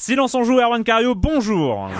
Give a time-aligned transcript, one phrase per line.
[0.00, 1.90] Silence on joue, Erwan Cario, bonjour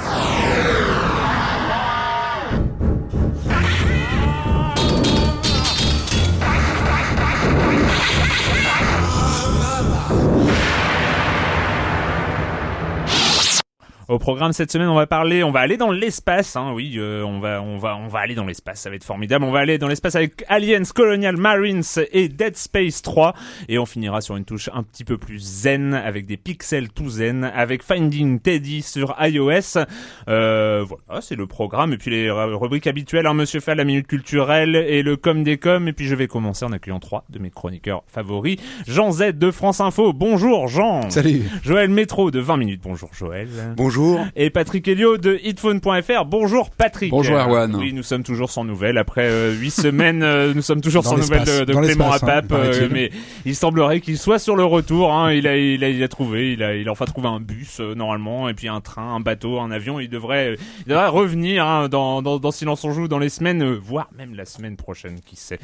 [14.11, 16.57] Au programme cette semaine, on va parler, on va aller dans l'espace.
[16.57, 18.81] Hein, oui, euh, on va, on va, on va aller dans l'espace.
[18.81, 19.45] Ça va être formidable.
[19.45, 23.35] On va aller dans l'espace avec Aliens, Colonial Marines et Dead Space 3,
[23.69, 27.09] et on finira sur une touche un petit peu plus zen avec des pixels tout
[27.09, 29.79] zen, avec Finding Teddy sur iOS.
[30.27, 31.93] Euh, voilà, c'est le programme.
[31.93, 35.57] Et puis les rubriques habituelles, hein, Monsieur Fall, la minute culturelle et le com des
[35.57, 35.87] com.
[35.87, 38.57] Et puis je vais commencer en accueillant trois de mes chroniqueurs favoris.
[38.89, 40.13] Jean Z de France Info.
[40.13, 41.09] Bonjour Jean.
[41.11, 41.45] Salut.
[41.63, 42.81] Joël Métro de 20 minutes.
[42.83, 43.47] Bonjour Joël.
[43.77, 44.00] Bonjour.
[44.37, 46.25] Et Patrick Helio de hitphone.fr.
[46.27, 47.11] Bonjour Patrick.
[47.11, 47.75] Bonjour, Erwan.
[47.77, 48.99] Oui, nous sommes toujours sans nouvelles.
[48.99, 52.13] Après euh, huit semaines, euh, nous sommes toujours Dans sans nouvelles de, de Dans Clément
[52.13, 52.49] hein, Apap.
[52.49, 52.83] paraît-il.
[52.85, 53.11] euh, mais
[53.45, 55.13] il semblerait qu'il soit sur le retour.
[55.13, 55.33] Hein.
[55.33, 56.53] Il, a, il, a, il a trouvé.
[56.53, 58.49] Il a, il a enfin trouvé un bus euh, normalement.
[58.49, 60.01] Et puis un train, un bateau, un avion.
[60.01, 60.57] Il devrait,
[60.87, 64.09] il devrait revenir hein, dans, dans, dans Silence on joue dans les semaines, euh, voire
[64.17, 65.59] même la semaine prochaine, qui sait.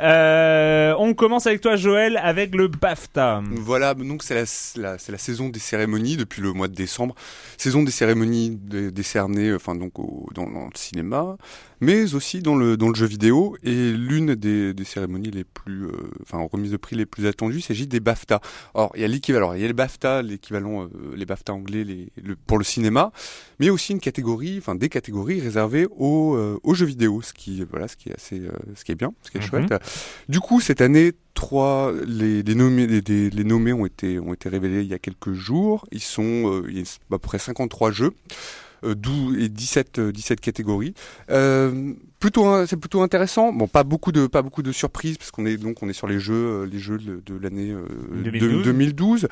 [0.00, 3.42] Euh, on commence avec toi Joël avec le BAFTA.
[3.50, 4.34] Voilà, donc c'est
[4.76, 7.14] la, la saison des cérémonies depuis le mois de décembre.
[7.56, 11.36] Saison des cérémonies dé- décernées, enfin donc au- dans le cinéma,
[11.82, 13.56] mais aussi dans le dans le jeu vidéo.
[13.64, 15.90] Et l'une des, des cérémonies les plus, euh,
[16.22, 18.40] enfin remises de prix les plus attendues, s'agit des BAFTA.
[18.74, 21.84] Or il y a l'équivalent, il y a les BAFTA, l'équivalent, euh, les BAFTA anglais,
[21.84, 23.12] les, le- pour le cinéma,
[23.60, 27.62] mais aussi une catégorie, enfin des catégories réservées aux, euh, aux jeux vidéo, ce qui
[27.68, 29.46] voilà, ce qui est assez, euh, ce qui est bien, ce qui est Mhm.
[29.46, 29.74] chouette.
[30.28, 34.32] Du coup, cette année, trois, les, les nommés, les, les- les nommés ont été, ont
[34.32, 35.84] été révélés il y a quelques jours.
[35.90, 36.22] Ils sont,
[36.62, 38.12] euh, il y a à peu près 53 jeux.
[38.84, 40.94] Euh, 12 et 17, euh, 17 catégories.
[41.30, 43.52] Euh, plutôt, un- c'est plutôt intéressant.
[43.52, 46.06] Bon, pas beaucoup de, pas beaucoup de surprises parce qu'on est donc on est sur
[46.08, 47.84] les jeux, euh, les jeux de, de l'année euh,
[48.16, 48.64] de- 2012.
[48.64, 49.28] 2012.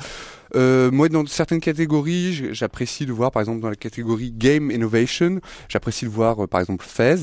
[0.56, 5.40] Euh, moi, dans certaines catégories, j'apprécie de voir, par exemple, dans la catégorie Game Innovation,
[5.68, 7.16] j'apprécie de voir, euh, par exemple, Fez.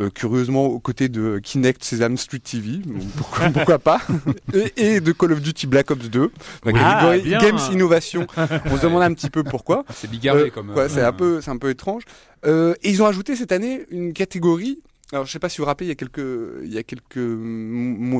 [0.00, 2.80] Euh, curieusement, aux côtés de Kinect Sesame Street TV,
[3.18, 4.00] pourquoi, pourquoi pas,
[4.54, 6.30] et, et de Call of Duty Black Ops 2.
[6.64, 7.44] Dans la Ah, catégorie.
[7.44, 8.26] Games Innovation,
[8.66, 9.84] on se demande un petit peu pourquoi.
[9.94, 10.70] C'est bigarré Euh, comme.
[10.70, 12.04] ouais, euh, c'est un peu, c'est un peu étrange.
[12.46, 14.80] Euh, et ils ont ajouté cette année une catégorie.
[15.12, 16.24] Alors, je sais pas si vous vous rappelez, il y a quelques,
[16.64, 17.18] il y a quelques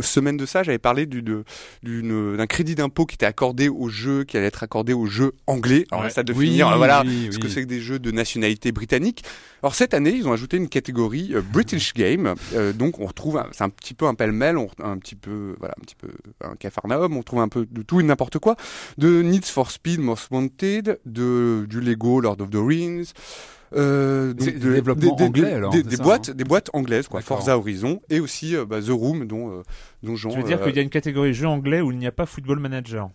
[0.05, 4.37] semaines de ça, j'avais parlé du- d'un crédit d'impôt qui était accordé aux jeux, qui
[4.37, 5.87] allait être accordé aux jeux anglais.
[5.91, 6.11] Alors, Ouais.
[6.11, 8.73] ça de Oui, finir, euh, voilà, oui, ce que c'est que des jeux de nationalité
[8.73, 9.25] britannique.
[9.63, 12.35] Alors, cette année, ils ont ajouté une catégorie euh, British Game.
[12.55, 15.83] Euh, donc, on retrouve, c'est un petit peu un pêle-mêle, un petit peu, voilà, un
[15.83, 16.09] petit peu
[16.45, 18.57] un cafarnaum, on trouve un peu de tout et n'importe quoi
[18.99, 23.13] de Need for Speed Most Wanted, de du Lego Lord of the Rings.
[23.75, 24.49] Euh, donc
[24.97, 27.21] des anglais, alors, des, c'est des ça, boîtes, hein des boîtes anglaises, quoi.
[27.21, 29.63] Forza Horizon et aussi euh, bah, The Room, dont euh,
[30.03, 30.31] dont Jean.
[30.31, 32.27] Tu veux dire qu'il y a une catégorie jeu anglais où il n'y a pas
[32.27, 33.11] Football Manager?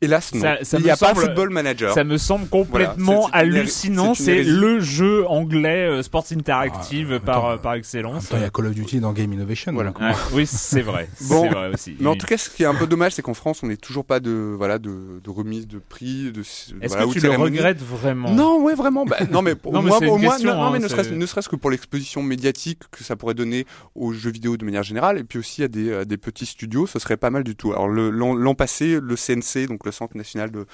[0.00, 0.40] Hélas non.
[0.40, 1.92] Ça- ça Il me n'y a pas semble- Football Manager.
[1.94, 4.14] Ça me semble complètement Voilà, c'est- c'est une hér- hallucinant.
[4.14, 4.50] c'est une C'est hérésie.
[4.50, 7.50] le jeu anglais euh, Sports Interactive Ah, par, attends.
[7.50, 8.28] euh, par excellence.
[8.32, 9.72] il y a Call of Duty dans Game Innovation.
[9.72, 9.92] Voilà.
[10.32, 11.08] oui, c'est vrai.
[11.28, 11.42] Bon.
[11.42, 11.96] c'est vrai aussi.
[12.00, 13.76] Mais en tout cas, ce qui est un peu dommage, c'est qu'en France, on n'est
[13.76, 16.30] toujours pas de voilà de, de remise de prix.
[16.32, 18.30] De, Est-ce voilà, que tu le regrettes vraiment?
[18.30, 19.04] Non, ouais, vraiment.
[19.04, 21.56] Bah, non, mais pour Non, mais moi, question, non, mais ne serait-ce, ne serait-ce que
[21.56, 25.38] pour l'exposition médiatique que ça pourrait donner aux jeux vidéo de manière générale, et puis
[25.38, 27.72] aussi à des, à des petits studios, ce serait pas mal du tout.
[27.72, 30.66] Alors l'an passé, le CNC, donc le Centre national de,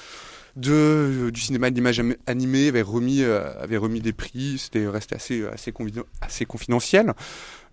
[0.57, 4.59] de du cinéma et de l'image avait remis, euh, avait remis des prix.
[4.59, 5.45] C'était resté assez,
[6.21, 7.15] assez confidentiel.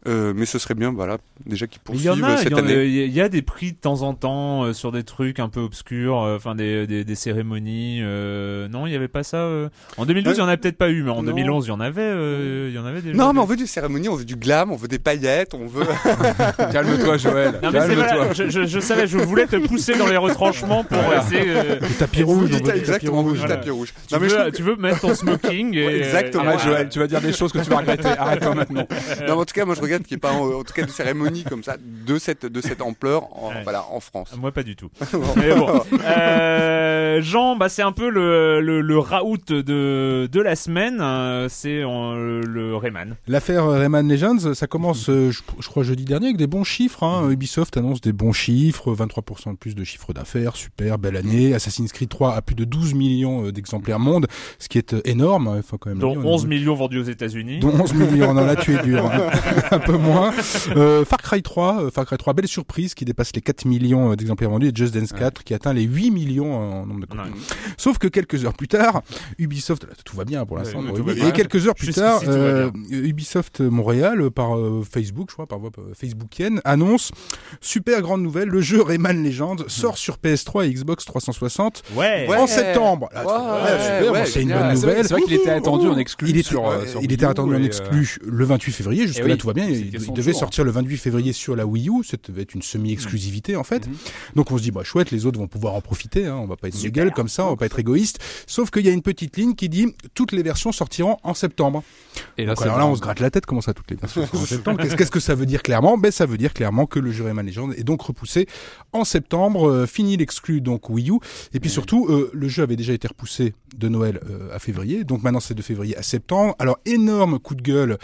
[0.08, 2.54] Euh, mais ce serait bien, voilà, déjà qu'ils Il y en poursuivent a, cette y,
[2.56, 2.86] en a- année.
[2.88, 5.60] il y a des prix de temps en temps euh, sur des trucs un peu
[5.60, 8.00] obscurs, euh, enfin des, des, des cérémonies.
[8.02, 9.38] euh, non, il n'y avait pas ça.
[9.38, 9.70] euh.
[9.98, 10.38] En 2012, Ouais.
[10.38, 11.30] il y en a peut-être pas eu, mais en Non.
[11.32, 12.02] 2011, il y en avait.
[12.02, 13.16] euh, Il y en avait déjà.
[13.16, 15.68] Non, mais on veut des cérémonies, on veut du glam, on veut des paillettes, on
[15.68, 15.86] veut.
[16.72, 17.59] Calme-toi, Joël.
[17.62, 18.06] Non, mais Calme-toi.
[18.16, 21.44] voilà, je, je, je savais, je voulais te pousser dans les retranchements pour essayer.
[21.47, 23.58] euh, Le tapis rouge, du Exactement, on veut du Voilà.
[23.58, 23.94] tapis rouge.
[24.08, 26.44] tu, Non, mais je veux, que- tu veux mettre ton smoking et, Ouais, exactement.
[26.46, 26.76] Arrête, voilà.
[26.78, 28.08] Joël, tu vas dire des choses que tu vas regretter.
[28.08, 28.88] Arrête-toi maintenant.
[28.90, 30.73] Non, mais en tout cas, moi je regrette qu'il n'y ait pas, en, en tout
[30.73, 33.64] cas, de cérémonie comme ça de cette de cette ampleur, en, Ouais.
[33.64, 34.32] voilà, en France.
[34.40, 34.90] Moi, pas du tout.
[35.38, 35.82] Mais bon.
[36.05, 40.99] Euh, Jean, bah c'est un peu le, le, le raout de, de la semaine.
[41.02, 43.16] euh, c'est le Rayman.
[43.28, 47.03] L'affaire euh, Rayman Legends, ça commence, je, je crois, jeudi dernier avec des bons chiffres.
[47.03, 47.29] Hein.
[47.29, 51.53] Ubisoft annonce des bons chiffres, 23% de plus de chiffre d'affaires, super, belle année.
[51.53, 54.28] Assassin's Creed 3 a plus de 12 millions d'exemplaires monde,
[54.59, 55.47] ce qui est énorme.
[55.47, 56.26] hein, Il faut quand même Dont dire.
[56.26, 57.59] 11 millions vendus aux États-Unis.
[57.59, 58.34] dont 11 millions.
[58.34, 59.05] Non, là, tu es dur.
[59.05, 59.78] hein.
[59.82, 60.34] un peu moins.
[60.76, 64.12] Euh, Far Cry 3, euh, Far Cry 3, belle surprise, qui dépasse les 4 millions
[64.12, 67.06] euh, d'exemplaires vendus, et Just Dance 4, qui atteint les 8 millions en nombre de
[67.06, 67.22] copies.
[67.22, 67.30] Ouais.
[67.78, 69.02] Sauf que quelques heures plus tard,
[69.38, 73.62] Ubisoft, là, tout va bien pour l'instant, Ouais, et quelques heures plus tard, euh, Ubisoft
[73.62, 77.12] Montréal, par euh, Facebook, je crois, par voie facebookienne, annonce
[77.60, 82.28] super grande nouvelle, le jeu Rayman Legends sort sur PS3 et Xbox 360 Ouais.
[82.30, 82.38] Ouais.
[82.38, 83.10] en septembre.
[83.14, 85.06] Bon, c'est une bonne nouvelle.
[85.06, 87.14] C'est vrai qu'il était attendu en exclu Il était, sur, euh, ouais, sur il Wii
[87.14, 89.68] était U attendu en exclu le 28 février, jusque Eh là oui, tout va bien.
[89.73, 90.40] Il, devait jour.
[90.40, 93.88] sortir le 28 février sur la Wii U, ça devait être une semi-exclusivité en fait.
[93.88, 93.94] Mhm.
[94.35, 96.56] Donc on se dit bah chouette, les autres vont pouvoir en profiter, hein, on va
[96.56, 98.20] pas être gueule comme ça, on va pas être égoïste.
[98.47, 101.84] Sauf qu'il y a une petite ligne qui dit toutes les versions sortiront en septembre.
[102.38, 103.97] Et là, Donc, c'est alors là on se gratte la tête, comment ça toutes les
[103.97, 104.82] versions sortiront en septembre?
[104.82, 105.97] Qu'est-ce que ça veut dire clairement?
[105.97, 108.47] Ben ça veut dire clairement que le jeu Rayman Legends est donc repoussé
[108.94, 111.20] en septembre, euh, fini l'exclu donc Wii U,
[111.53, 115.03] et puis surtout euh, le jeu avait déjà été repoussé de Noël euh, à février,
[115.03, 116.56] donc maintenant c'est de février à septembre.
[116.59, 117.97] Alors énorme coup de gueule,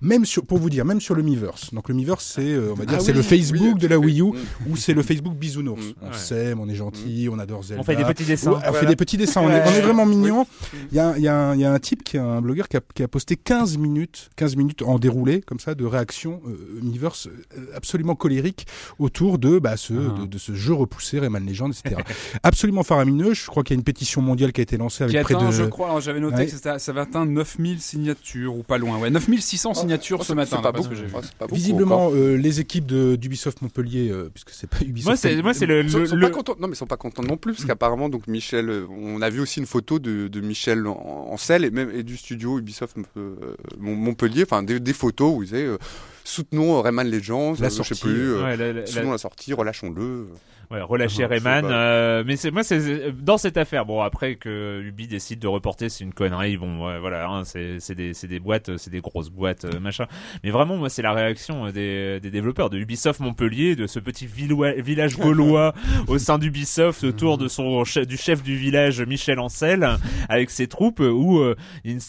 [0.00, 1.72] même sur pour vous dire, même sur le Miiverse.
[1.74, 3.86] Donc le Miiverse c'est euh, on va dire Ah c'est oui, le Facebook oui, de
[3.88, 3.98] la.
[3.98, 4.24] Wii U
[4.68, 5.80] ou c'est le Facebook bisounours.
[5.82, 5.92] Mm.
[6.02, 6.12] On Ouais.
[6.16, 7.80] s'aime, on est gentil, on adore Zelda.
[7.80, 8.52] On fait des petits dessins.
[8.52, 9.62] Ouais, on fait des petits dessins, on est, Ouais.
[9.66, 10.46] on est vraiment mignon.
[10.90, 12.20] Il y a, un- il y, a un- il y a un type qui est
[12.20, 15.74] un blogueur qui a, qui a posté 15 minutes, 15 minutes en déroulé comme ça
[15.74, 18.66] de réaction euh, Miiverse euh, absolument colérique
[18.98, 20.20] autour de bah, ce Ah.
[20.20, 21.96] de, de ce jeu repoussé Rayman Legends, etc.
[22.42, 23.34] absolument faramineux.
[23.34, 25.34] Je crois qu'il y a une pétition mondiale qui a été lancée avec Qui près
[25.34, 26.46] atteint, de je crois, alors j'avais noté Ouais.
[26.46, 28.98] que c'était- ça va atteindre 9000 signatures ou pas loin.
[28.98, 30.56] Ouais, 9600 signatures ce matin.
[30.56, 30.94] C'est pas là, beaucoup.
[31.08, 31.26] J'ai vu.
[31.40, 35.06] Beaucoup Visiblement, euh, les équipes d'Ubisoft Montpellier, euh, puisque c'est pas Ubisoft.
[35.06, 36.56] Moi, c'est, moi, c'est le, Ils sont, le- sont le- pas contents.
[36.60, 39.30] Non, mais ils sont pas contents non plus, parce qu'apparemment, donc Michel, euh, on a
[39.30, 40.92] vu aussi une photo de, de Michel en,
[41.30, 43.34] en selle et même et du studio Ubisoft euh,
[43.78, 45.78] Mont- Montpellier, enfin des, des photos où ils disaient euh,
[46.24, 49.18] soutenons Rayman Legends, La euh, je sais sortie, plus, euh, ouais, la- la- soutenons la
[49.18, 50.28] sortie, relâchons-le.
[50.74, 51.64] Ouais, relâcher Rayman.
[51.64, 53.86] euh, mais c'est moi, c'est dans cette affaire.
[53.86, 56.56] Bon, après que Ubi décide de reporter, c'est une connerie.
[56.56, 59.78] Bon, ouais, voilà, hein, c'est c'est des c'est des boîtes, c'est des grosses boîtes, euh,
[59.78, 60.06] machin.
[60.42, 64.00] Mais vraiment, moi, c'est la réaction euh, des, des développeurs de Ubisoft Montpellier, de ce
[64.00, 65.74] petit village gaulois
[66.08, 69.88] au sein d'Ubisoft, autour de son chef, du chef du village Michel Ancel,
[70.28, 71.54] avec ses troupes, euh, où euh,
[71.84, 72.00] une,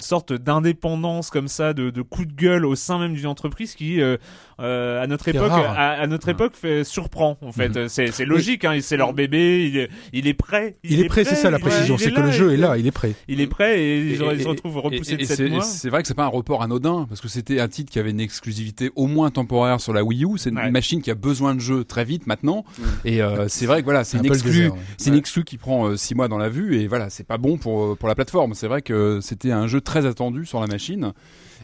[0.00, 4.00] sorte d'indépendance comme ça, de, de coup de gueule au sein même d'une entreprise qui,
[4.00, 4.16] euh,
[4.60, 7.88] euh, à notre époque, à, à notre époque, fait, surprend en fait.
[7.94, 10.74] C'est c'est logique, hein, c'est leur bébé, il est, il est prêt.
[10.82, 11.96] Il, est prêt, c'est ça la précision.
[11.96, 13.12] C'est que là, le jeu est là, il est prêt.
[13.28, 15.26] Il est prêt et, il se- Et- il se et- retrouve repoussé et- de et
[15.26, 15.62] 7 c'est- mois.
[15.62, 18.10] C'est vrai que c'est pas un report anodin parce que c'était un titre qui avait
[18.10, 20.38] une exclusivité au moins temporaire sur la Wii U.
[20.38, 20.70] C'est une Ouais.
[20.72, 22.64] machine qui a besoin de jeux très vite maintenant.
[22.78, 22.82] Mm.
[23.04, 24.80] Et euh, c'est vrai que voilà, c'est un une peu le exclu, désert, ouais.
[24.96, 27.58] c'est une exclu qui prend 6 mois dans la vue et voilà, c'est pas bon
[27.58, 28.54] pour euh, pour la plateforme.
[28.54, 31.12] C'est vrai que c'était un jeu très attendu sur la machine.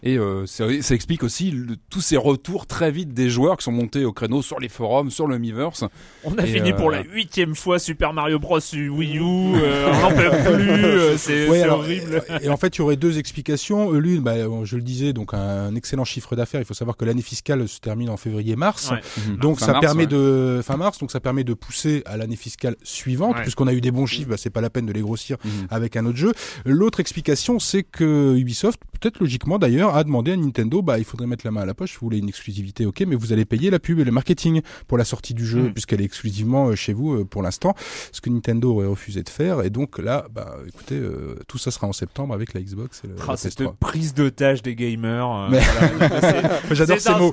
[0.02, 3.64] Et euh, ça, ça explique aussi le- tous ces retours très vite des joueurs qui
[3.64, 5.84] sont montés au créneau sur les forums, sur le Miiverse.
[6.24, 9.20] On a et, fini euh, pour la huitième fois Super Mario Bros Wii U.
[9.22, 10.70] euh, on n'en peut plus.
[10.70, 12.22] euh, c'est Ouais, horrible.
[12.42, 13.92] Et en fait, il y aurait deux explications.
[13.92, 16.60] Euh, L'une, bah, je le disais, donc un excellent chiffre d'affaires.
[16.60, 18.90] Il faut savoir que l'année fiscale se termine en février-mars.
[18.90, 19.36] Ouais.
[19.36, 20.06] Donc Fin ça mars, permet ouais.
[20.08, 23.42] de fin mars, donc ça permet de pousser à l'année fiscale suivante, Ouais.
[23.42, 25.50] puisqu'on a eu des bons chiffres, bah, c'est pas la peine de les grossir Mhm.
[25.70, 26.32] avec un autre jeu.
[26.64, 31.26] L'autre explication, c'est que Ubisoft, peut-être logiquement d'ailleurs, a demandé à Nintendo, bah il faudrait
[31.26, 31.92] mettre la main à la poche.
[31.94, 34.98] Vous voulez une exclusivité, ok, mais vous allez payer la pub et le marketing pour
[34.98, 35.72] la sortie du jeu, Mhm.
[35.72, 37.74] puisqu'elle est exclusivement euh, chez vous euh, pour l'instant.
[38.12, 41.70] Ce que Nintendo aurait refusé de faire, et donc là, bah écoutez, euh, tout ça
[41.70, 43.74] sera en septembre avec la Xbox et le, Ah, la cette PS3.
[43.78, 45.30] prise d'otage des gamers.
[45.30, 45.60] euh, Mais-
[45.98, 46.20] voilà.
[46.20, 47.32] C'est- J'adore c'est ces un mots.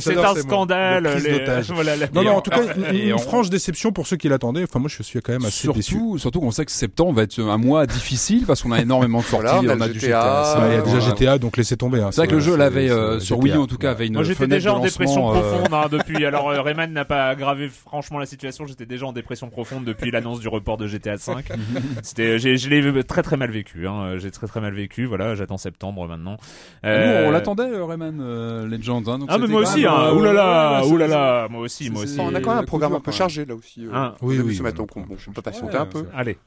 [0.00, 0.36] C'est un mots.
[0.40, 1.04] scandale.
[1.22, 4.06] Les- voilà, la- Non, non, on- en tout cas, une, une on- franche déception pour
[4.06, 4.62] ceux qui l'attendaient.
[4.64, 5.92] Enfin, moi, je suis quand même assez déçu.
[5.94, 9.20] Surtout, surtout qu'on sait que septembre va être un mois difficile parce qu'on a énormément
[9.20, 9.46] de sorties.
[9.46, 10.60] Voilà, on a on a du GTA, GTA.
[10.60, 11.00] Ouais, il y a déjà.
[11.00, 12.02] GTA, donc laissez tomber.
[12.02, 12.10] hein.
[12.12, 13.38] C'est vrai que le jeu l'avait euh, sur.
[13.38, 16.24] Wii, en tout cas, avait une Moi j'étais déjà en dépression euh, profonde hein, depuis.
[16.26, 18.66] Alors euh, Rayman n'a pas aggravé franchement la situation.
[18.66, 21.46] J'étais déjà en dépression profonde depuis l'annonce du report de GTA 5.
[22.02, 23.86] C'était, j'ai, je l'ai très très mal vécu.
[23.86, 24.18] Hein.
[24.18, 25.06] J'ai très très mal vécu.
[25.06, 26.36] Voilà, j'attends septembre maintenant.
[26.84, 29.02] Nous, on l'attendait, euh, Rayman euh, Legends.
[29.06, 29.86] Hein, donc Ah mais moi aussi.
[29.86, 29.94] Hein.
[30.12, 31.48] euh, c'est- là.
[31.48, 33.86] Moi aussi, moi on a quand même un programme un peu chargé là aussi.
[33.92, 34.14] Ah.
[34.20, 34.84] Oui, oui, ce oui, matin,
[35.28, 36.06] on peut patienter un peu.
[36.14, 36.38] Allez.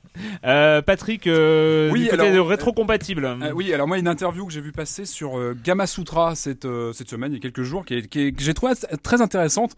[0.43, 3.37] Patrick, Oui, alors, rétro-compatible.
[3.53, 6.93] Oui, alors moi une interview que j'ai vu passer sur euh, Gamma Sutra cette euh,
[6.93, 8.73] cette semaine il y a quelques jours qui, est- que j'ai trouvé
[9.03, 9.75] très intéressante.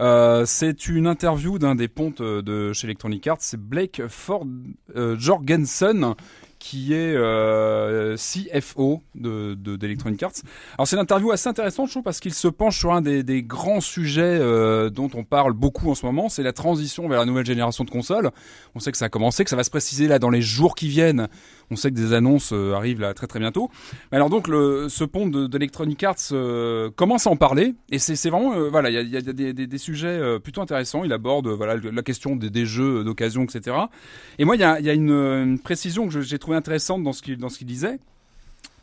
[0.00, 4.46] Euh, c'est une interview d'un des pontes de chez Electronic Arts, c'est Blake Ford
[5.18, 6.14] Jorgensen
[6.58, 7.14] qui est
[8.16, 10.32] CFO de de- d'Electronic Arts.
[10.78, 13.42] Alors c'est une interview assez intéressante, je trouve, parce qu'il se penche sur un des,
[13.42, 14.38] grands sujets
[14.90, 17.90] dont on parle beaucoup en ce moment, c'est la transition vers la nouvelle génération de
[17.90, 18.30] consoles.
[18.74, 20.74] On sait que ça a commencé, que ça va se préciser là dans les jours
[20.74, 21.28] qui viennent.
[21.70, 23.70] On sait que des annonces euh, arrivent là très très bientôt.
[24.12, 28.28] Alors donc le, ce pont de, d'Electronic Arts euh, commence à en parler et c'est
[28.28, 31.04] vraiment euh, voilà il y a, des, des, des sujets plutôt intéressants.
[31.04, 33.76] Il aborde voilà la question des, jeux d'occasion etc.
[34.38, 37.12] Et moi il y a, y a une, une précision que j'ai trouvé intéressante dans
[37.12, 37.98] ce qu'il dans ce qu'il disait.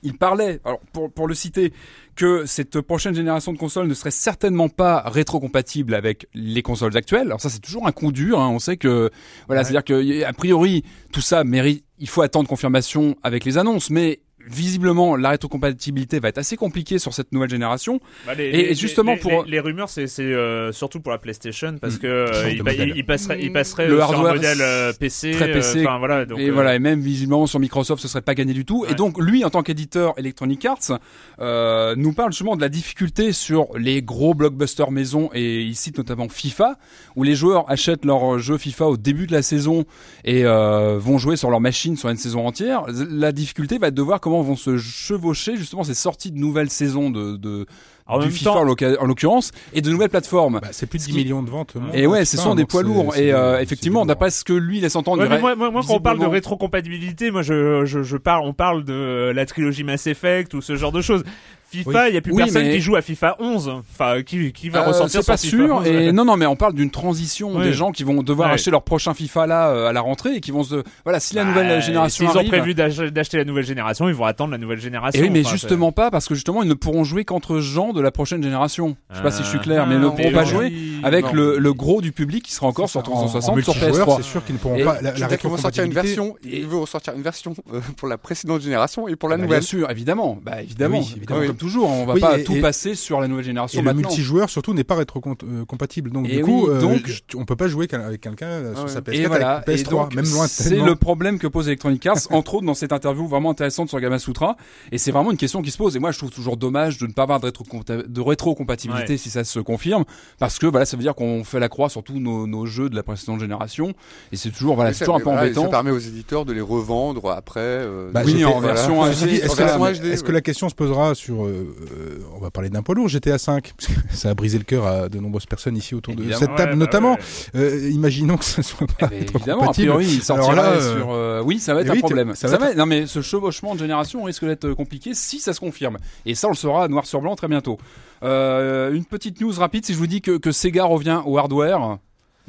[0.04, 1.74] Il parlait, alors pour, pour le citer,
[2.16, 7.28] que cette prochaine génération de consoles ne serait certainement pas rétrocompatible avec les consoles actuelles.
[7.28, 8.40] Alors ça, c'est toujours un coup dur.
[8.40, 8.50] hein.
[8.50, 9.10] On sait que,
[9.48, 11.86] voilà, c'est-à-dire que a priori, tout ça mérite.
[12.00, 17.00] Il faut attendre confirmation avec les annonces, mais visiblement, la rétrocompatibilité va être assez compliquée
[17.00, 18.00] sur cette nouvelle génération.
[18.26, 21.12] Bah, les- Et- les- et justement les- pour- les, les rumeurs, c'est euh, surtout pour
[21.12, 22.00] la PlayStation parce Mm.
[22.00, 22.90] que euh, il, de pa- modèle.
[22.90, 25.86] il- il passerait, il passerait Le sur hardware, un modèle euh, PC, très PC.
[25.86, 26.26] euh, voilà.
[26.26, 28.82] Donc, et euh, voilà, et même visiblement sur Microsoft, ce serait pas gagné du tout.
[28.84, 28.92] Ouais.
[28.92, 31.00] Et donc lui, en tant qu'éditeur Electronic Arts,
[31.40, 35.98] euh, nous parle justement de la difficulté sur les gros blockbusters maison et il cite
[35.98, 36.78] notamment FIFA,
[37.16, 39.86] où les joueurs achètent leur jeu FIFA au début de la saison
[40.26, 42.84] et euh, vont jouer sur leur machine sur une saison entière.
[43.10, 46.70] La difficulté va être de voir comment vont se chevaucher justement ces sorties de nouvelles
[46.70, 47.66] saisons de, de
[48.08, 50.60] En du même FIFA temps- en l'occurrence et de nouvelles plateformes.
[50.62, 51.74] Bah, c'est plus de Ce 10 qui- millions de ventes.
[51.76, 51.90] hein.
[51.94, 53.16] et ouais, ce sont des poids lourds.
[53.18, 55.82] Et euh, effectivement, d'après ce que lui laisse entendre, Ouais, mais moi, aurait moi, moi,
[55.86, 59.84] quand on parle de rétrocompatibilité, moi, je, je, je parle, on parle de la trilogie
[59.84, 61.24] Mass Effect ou ce genre de choses.
[61.72, 63.70] FIFA, il y a plus Oui, personne mais- qui joue à FIFA 11.
[63.92, 65.88] Enfin, qui, qui va Euh, ressortir c'est pas FIFA sûr 11.
[65.88, 67.64] et non non mais on parle d'une transition Oui.
[67.64, 68.56] des gens qui vont devoir Ouais.
[68.56, 71.36] acheter leur prochain FIFA là euh, à la rentrée et qui vont se voilà si
[71.36, 74.52] la nouvelle Bah, génération S'ils ont prévu d'ach- d'acheter la nouvelle génération, ils vont attendre
[74.52, 75.20] la nouvelle génération.
[75.20, 77.94] et oui mais Enfin, justement pas parce que justement ils ne pourront jouer qu'entre gens
[77.94, 80.06] de la prochaine génération je sais pas si je suis clair Ah, mais ils ne
[80.06, 80.74] non, pourront pas jouer
[81.04, 83.74] avec le, le gros du public qui sera encore sur ça, en- 360 en sur
[83.76, 85.02] multijoueur, PS3 C'est sûr qu'ils ne pourront Et pas.
[85.02, 87.54] La, Je la veux dire qu'ils vont sortir une version, ils vont sortir une version
[87.74, 89.60] euh, pour la précédente génération et pour la Bah, nouvelle.
[89.60, 91.48] bien sûr évidemment bah évidemment, Oui, évidemment oui.
[91.48, 93.82] comme toujours on va Oui, pas et- tout et- passer sur la nouvelle génération Et
[93.84, 96.10] le maintenant multijoueur surtout n'est pas rétrocompatible.
[96.12, 98.76] Donc Et du coup, oui, euh, donc- je- on peut pas jouer avec quelqu'un euh,
[98.76, 98.90] sur ouais.
[98.90, 101.48] sa PS4 Et voilà, avec une et PS3, donc, même loin c'est le problème que
[101.48, 104.58] pose Electronic Arts, entre autres dans cette interview vraiment intéressante sur Gamma Sutra.
[104.92, 105.96] Et c'est vraiment une question qui se pose.
[105.96, 109.18] Et moi, je trouve toujours dommage de ne pas avoir de, rétrocompa- de rétrocompatibilité Ouais.
[109.18, 110.04] si ça se confirme,
[110.40, 112.90] parce que voilà, ça veut dire qu'on fait la croix sur tous nos, nos jeux
[112.90, 113.94] de la précédente génération.
[114.32, 115.64] Et c'est toujours voilà, c'est toujours un peu voilà, et embêtant.
[115.64, 117.60] Ça permet aux éditeurs de les revendre après.
[117.62, 122.40] euh, Bah, Oui, en version HD, est-ce que la question se posera sur euh, On
[122.40, 125.10] va parler d'un poids lourd GTA 5 parce que ça a brisé le cœur à
[125.10, 126.40] de nombreuses personnes ici autour de Évidemment.
[126.40, 127.12] cette table, Ouais, bah notamment.
[127.14, 127.60] ouais.
[127.62, 129.88] Euh, imaginons que ce soit pas Eh ben, évidemment, a compatible.
[129.90, 131.12] priori, il sortira Alors là, euh, sur.
[131.12, 132.36] euh, oui, ça va être eh un oui, problème.
[132.36, 132.74] ça Ça, va va.
[132.76, 135.98] Non, mais ce chevauchement de génération risque d'être compliqué si ça se confirme.
[136.26, 137.78] Et ça, on le saura noir sur blanc très bientôt.
[138.24, 139.86] Euh, une petite news rapide.
[139.86, 141.98] Si je vous dis que, que Sega revient au hardware,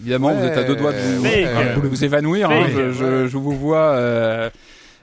[0.00, 2.50] évidemment, Ouais, vous êtes à deux doigts de vous, euh, vous évanouir.
[2.50, 2.66] hein.
[2.74, 3.92] Je, je, je vous vois.
[3.92, 4.50] Euh,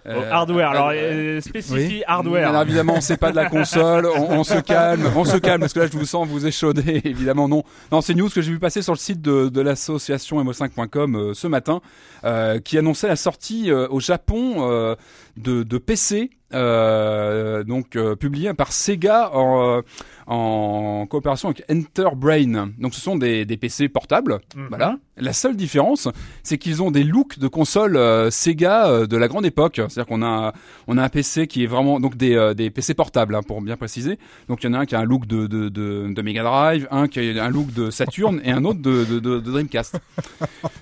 [0.08, 0.70] euh, hardware.
[0.70, 2.04] Alors, euh, spécifie oui.
[2.08, 2.50] hardware.
[2.50, 4.06] alors évidemment, c'est pas de la console.
[4.06, 7.02] On, on se calme, on se calme parce que là, je vous sens vous échauder.
[7.06, 7.64] Évidemment, non.
[7.92, 11.16] Non, c'est une news que j'ai vu passer sur le site de, de l'association mo5.com
[11.16, 11.82] euh, ce matin,
[12.24, 14.96] euh, qui annonçait la sortie euh, au Japon euh,
[15.38, 16.30] de, de PC.
[16.52, 19.82] Euh, donc euh, publié par Sega en, euh,
[20.30, 22.70] en coopération avec Enterbrain.
[22.80, 24.40] Donc ce sont des, des PC portables.
[24.56, 24.68] Mhm.
[24.70, 24.98] Voilà.
[25.18, 26.08] La seule différence,
[26.44, 29.76] c'est qu'ils ont des looks de consoles euh, Sega euh, de la grande époque.
[29.76, 30.54] C'est-à-dire qu'on a
[30.88, 33.62] on a un PC qui est vraiment donc des, euh, des PC portables hein, pour
[33.62, 34.18] bien préciser.
[34.48, 36.44] Donc il y en a un qui a un look de de, de, de Mega
[36.44, 39.52] Drive, un qui a un look de Saturn et un autre de, de, de, de
[39.52, 40.00] Dreamcast.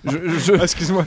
[0.05, 1.05] Je, je, Ah, Excuse-moi.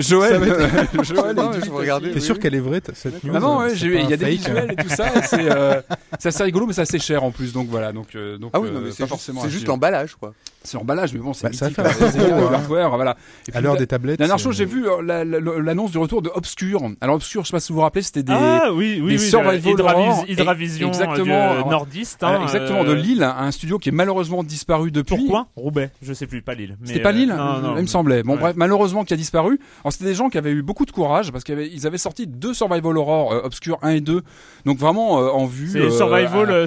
[0.00, 0.42] Joël,
[1.02, 2.08] Joël, Non, je regardais.
[2.10, 2.40] T'es oui, sûr oui.
[2.40, 4.76] qu'elle est vraie cette news ah non, ouais, il y a des fake, visuels et
[4.76, 5.06] tout ça.
[5.34, 5.80] euh,
[6.18, 7.52] c'est assez rigolo, mais c'est assez cher en plus.
[7.52, 9.40] Donc voilà, donc euh, donc Ah oui, euh, non, mais pas c'est juste, forcément.
[9.40, 9.72] c'est à juste suivre.
[9.72, 10.34] l'emballage, quoi.
[10.68, 12.52] C'est l'emballage, mais bon, c'est Bah, ça mythique, fait Sega, gros, le hein.
[12.58, 13.16] hardware, voilà.
[13.50, 14.18] Et À l'heure la- des tablettes.
[14.18, 16.82] Dernière chose, j'ai vu euh, la- la- l'annonce du retour de Obscure.
[17.00, 19.18] Alors Obscure, je sais pas si vous vous rappelez, c'était des Ah oui, oui, des
[19.22, 19.28] oui.
[19.30, 20.24] survival Hydravis- horror.
[20.28, 21.52] Hydravision, Exactement.
[21.54, 22.22] euh, du nordiste.
[22.22, 25.16] Hein, exactement de euh, Lille, un studio qui est malheureusement disparu depuis.
[25.16, 25.46] Pourquoi?
[25.56, 26.76] Roubaix, je sais plus, pas Lille.
[26.80, 27.74] mais, C'était pas euh, Lille Non, non.
[27.76, 28.22] Il me semblait.
[28.22, 28.38] Bon, Ouais.
[28.40, 29.58] bref, malheureusement qui a disparu.
[29.82, 32.52] Alors, c'était des gens qui avaient eu beaucoup de courage parce qu'ils avaient, sorti deux
[32.54, 34.22] Survival Horror, euh, Obscure 1 et 2.
[34.66, 35.68] Donc, vraiment euh, en vue.
[35.72, 36.64] C'est euh, survival, euh,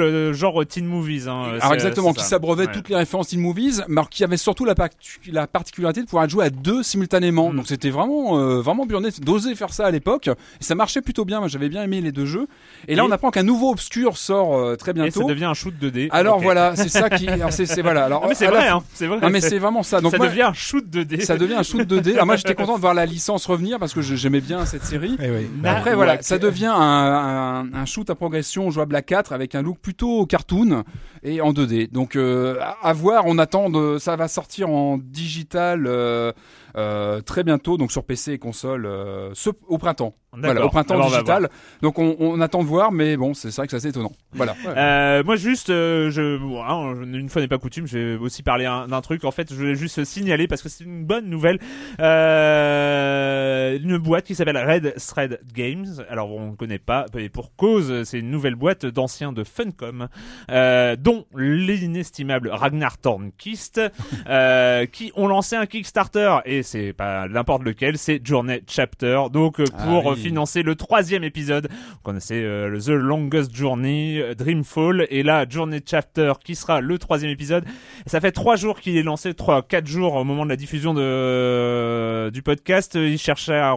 [0.00, 1.28] euh, genre teen movies.
[1.28, 2.30] Hein, Alors exactement, qui ça.
[2.30, 6.00] s'abreuvait toutes les références in movies, mais alors qui avait surtout la, partic- la particularité
[6.00, 7.50] de pouvoir jouer à deux simultanément.
[7.52, 7.56] Mm.
[7.56, 10.28] Donc c'était vraiment euh, vraiment burné d'oser faire ça à l'époque.
[10.28, 11.38] Et ça marchait plutôt bien.
[11.40, 12.46] Moi j'avais bien aimé les deux jeux.
[12.88, 15.24] Et là Et- on apprend qu'un nouveau Obscure sort euh, très Et ça bientôt.
[15.28, 16.08] devient un shoot 2D.
[16.10, 17.28] Alors voilà, c'est ça qui.
[17.28, 18.04] Alors c'est voilà.
[18.06, 18.82] Alors Non, mais c'est la vrai, hein.
[18.94, 19.20] C'est vrai.
[19.20, 20.00] Non mais c'est vraiment ça.
[20.00, 21.20] Donc ça moi, devient un shoot 2D.
[21.24, 22.14] ça devient un shoot 2D.
[22.14, 25.16] Alors moi j'étais content de voir la licence revenir parce que j'aimais bien cette série.
[25.22, 25.46] Eh oui.
[25.62, 29.32] Na- Après Ouais, voilà, ça devient un, un, un shoot à progression jouable à 4
[29.32, 30.82] avec un look plutôt cartoon
[31.22, 31.90] et en 2D.
[31.92, 36.32] Donc euh, à, à voir, on attend de, ça va sortir en digital euh,
[36.76, 39.32] euh, très bientôt, donc sur PC et console, euh,
[39.68, 40.14] au printemps.
[40.42, 41.48] Voilà, au printemps Alors, on digital.
[41.82, 44.12] Donc on, on attend de voir, mais bon, c'est vrai que c'est assez étonnant.
[44.32, 44.54] Voilà.
[44.76, 48.42] Euh, moi juste, euh, je, bon, hein, une fois n'est pas coutume, je vais aussi
[48.42, 49.24] parler un- d'un truc.
[49.24, 51.58] En fait, je voulais juste signaler parce que c'est une bonne nouvelle.
[52.00, 55.86] Euh, une boîte qui s'appelle Red Thread Games.
[56.08, 60.08] Alors on ne connaît pas, et pour cause, c'est une nouvelle boîte d'anciens de Funcom,
[60.50, 63.80] euh, dont l'inestimable Ragnar Tornquist,
[64.28, 69.24] euh, qui ont lancé un Kickstarter et c'est pas n'importe lequel, c'est Journey Chapter.
[69.32, 70.20] Donc Ah pour oui.
[70.24, 75.80] Financer le troisième épisode, vous connaissez euh, The Longest Journey, euh, Dreamfall, et là Journey
[75.84, 77.66] Chapter qui sera le troisième épisode.
[78.06, 80.94] Ça fait trois jours qu'il est lancé, trois, quatre jours au moment de la diffusion
[80.94, 82.94] de, euh, du podcast.
[82.94, 83.74] Il cherchait à,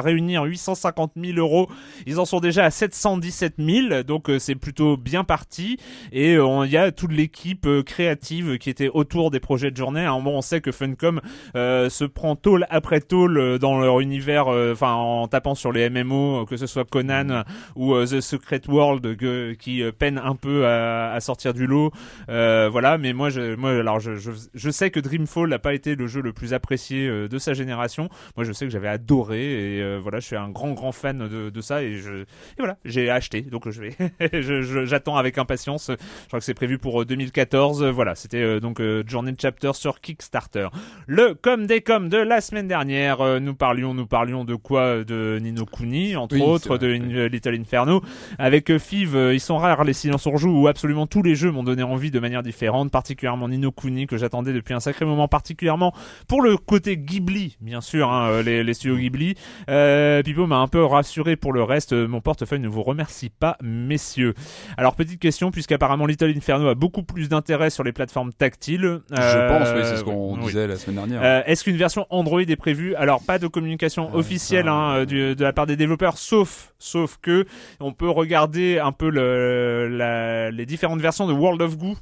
[0.00, 1.68] réunir 850 000 euros.
[2.06, 5.76] Ils en sont déjà à 717 000, donc c'est plutôt bien parti.
[6.12, 10.06] Et il y a toute l'équipe créative qui était autour des projets de journée.
[10.06, 11.20] À un moment, on sait que Funcom
[11.54, 16.44] se prend tôle après tôle dans leur univers, enfin en tapant sur les MMO, euh,
[16.46, 17.42] que ce soit Conan
[17.76, 21.66] ou euh, The Secret World, que- qui euh, peine un peu à, à sortir du
[21.66, 21.92] lot.
[22.28, 25.94] Voilà, mais moi, je, moi, alors je, je, je sais que Dreamfall n'a pas été
[25.94, 28.08] le jeu le plus apprécié de sa génération.
[28.36, 31.50] Moi, je sais que j'avais adoré et voilà, je suis un grand grand fan de,
[31.50, 32.26] de ça et je et
[32.58, 33.42] voilà, j'ai acheté.
[33.42, 33.96] Donc je vais,
[34.86, 35.90] j'attends avec impatience.
[35.90, 37.84] Je crois que c'est prévu pour euh, 2014.
[37.86, 40.68] Voilà, c'était donc Journey Chapter sur Kickstarter.
[41.06, 45.38] Le comme des comme de la semaine dernière, nous parlions, nous parlions de quoi De
[45.40, 48.02] Nino Kuni, entre Oui, autres, de In- Little Inferno.
[48.38, 51.34] Avec euh, Fiv, euh, ils sont rares les silences on joue où absolument tous les
[51.34, 55.04] jeux m'ont donné envie de manière différente, particulièrement Nino Kuni que j'attendais depuis un sacré
[55.04, 55.94] moment, particulièrement
[56.28, 59.34] pour le côté Ghibli, bien sûr, hein, euh, les, les studios Ghibli.
[59.68, 61.92] Euh, Pipo m'a un peu rassuré pour le reste.
[61.92, 64.34] Mon portefeuille ne vous remercie pas, messieurs.
[64.76, 69.00] Alors petite question, puisqu'apparemment Little Inferno a beaucoup plus d'intérêt sur les plateformes tactiles.
[69.10, 70.44] Je pense, oui, c'est ce qu'on oui.
[70.46, 71.20] disait la semaine dernière.
[71.22, 72.94] Euh, Est-ce qu'une version Android est prévue?
[72.96, 76.72] Alors pas de communication Euh, officielle ça, hein, du- de la part des développeurs, sauf
[76.78, 77.44] sauf que
[77.80, 81.94] on peut regarder un peu le, la- les différentes versions de World of Goo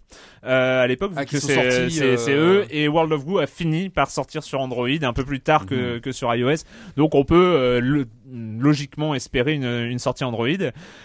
[0.45, 4.09] euh, à l'époque, Ah, que c'est euh, eux et World of Goo a fini par
[4.11, 5.67] sortir sur Android un peu plus tard Mhm.
[5.69, 6.59] que, que sur iOS.
[6.97, 10.49] Donc on peut euh, le- logiquement espérer une, une sortie Android.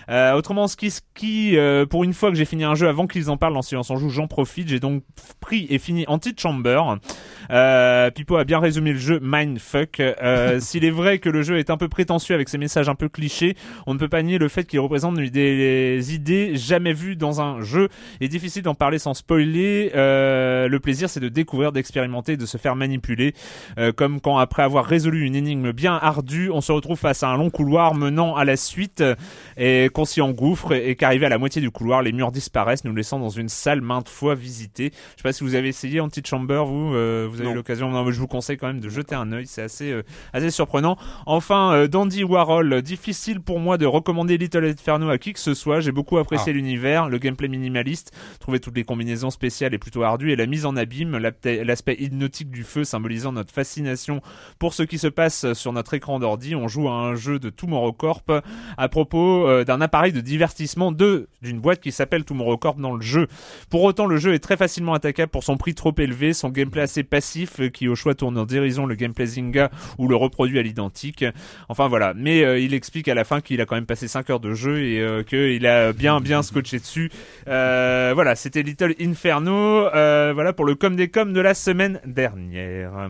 [0.09, 2.87] Euh, autrement, ce qui, ce qui euh, pour une fois que j'ai fini un jeu
[2.87, 4.67] avant qu'ils en parlent en silence en joue, j'en profite.
[4.67, 5.03] J'ai donc
[5.39, 6.81] pris et fini Anti-Chamber.
[7.51, 9.99] Euh, Pipo a bien résumé le jeu Mindfuck.
[9.99, 12.95] Euh, S'il est vrai que le jeu est un peu prétentieux avec ses messages un
[12.95, 13.55] peu clichés,
[13.87, 17.61] on ne peut pas nier le fait qu'il représente des idées jamais vues dans un
[17.61, 17.89] jeu.
[18.19, 19.91] Il est difficile d'en parler sans spoiler.
[19.93, 23.33] Le plaisir, c'est de découvrir, d'expérimenter, de se faire manipuler.
[23.95, 27.37] Comme quand après avoir résolu une énigme bien ardue, on se retrouve face à un
[27.37, 29.03] long couloir menant à la suite
[29.57, 32.95] et qu'on s'y engouffre et qu'arrivé à la moitié du couloir, les murs disparaissent, nous
[32.95, 34.91] laissant dans une salle maintes fois visitée.
[34.93, 37.89] Je sais pas si vous avez essayé Anti-Chamber, vous, euh, vous avez l'occasion.
[37.91, 40.49] Non, mais je vous conseille quand même de jeter un œil, c'est assez, euh, assez
[40.49, 40.97] surprenant.
[41.25, 45.53] Enfin, euh, Dandy Warhol, difficile pour moi de recommander Little Inferno à qui que ce
[45.53, 45.81] soit.
[45.81, 46.55] J'ai beaucoup apprécié Ah.
[46.55, 50.65] l'univers, le gameplay minimaliste, trouver toutes les combinaisons spéciales et plutôt ardues et la mise
[50.65, 54.21] en abîme, l'aspect hypnotique du feu symbolisant notre fascination
[54.59, 56.55] pour ce qui se passe sur notre écran d'ordi.
[56.55, 57.95] On joue à un jeu de Tomorrow
[58.77, 63.01] à propos euh, d'un appareil de divertissement de d'une boîte qui s'appelle Tomorrow dans le
[63.01, 63.27] jeu.
[63.69, 66.81] Pour autant, le jeu est très facilement attaquable pour son prix trop élevé, son gameplay
[66.81, 70.59] assez passif euh, qui au choix tourne en dérision le gameplay Zynga ou le reproduit
[70.59, 71.25] à l'identique.
[71.69, 74.29] Enfin voilà, mais euh, il explique à la fin qu'il a quand même passé 5
[74.29, 77.11] heures de jeu et qu'il a bien bien scotché dessus.
[77.45, 79.89] Voilà, c'était Little Inferno.
[79.91, 83.09] Voilà pour le com des com de la semaine dernière.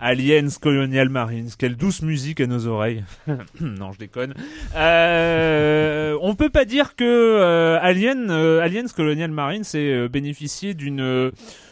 [0.00, 3.04] Aliens Colonial Marines, quelle douce musique à nos oreilles.
[3.60, 4.34] non, je déconne.
[4.76, 11.30] Euh, on peut pas dire que euh, euh, Aliens Colonial Marines ait euh, bénéficié d'une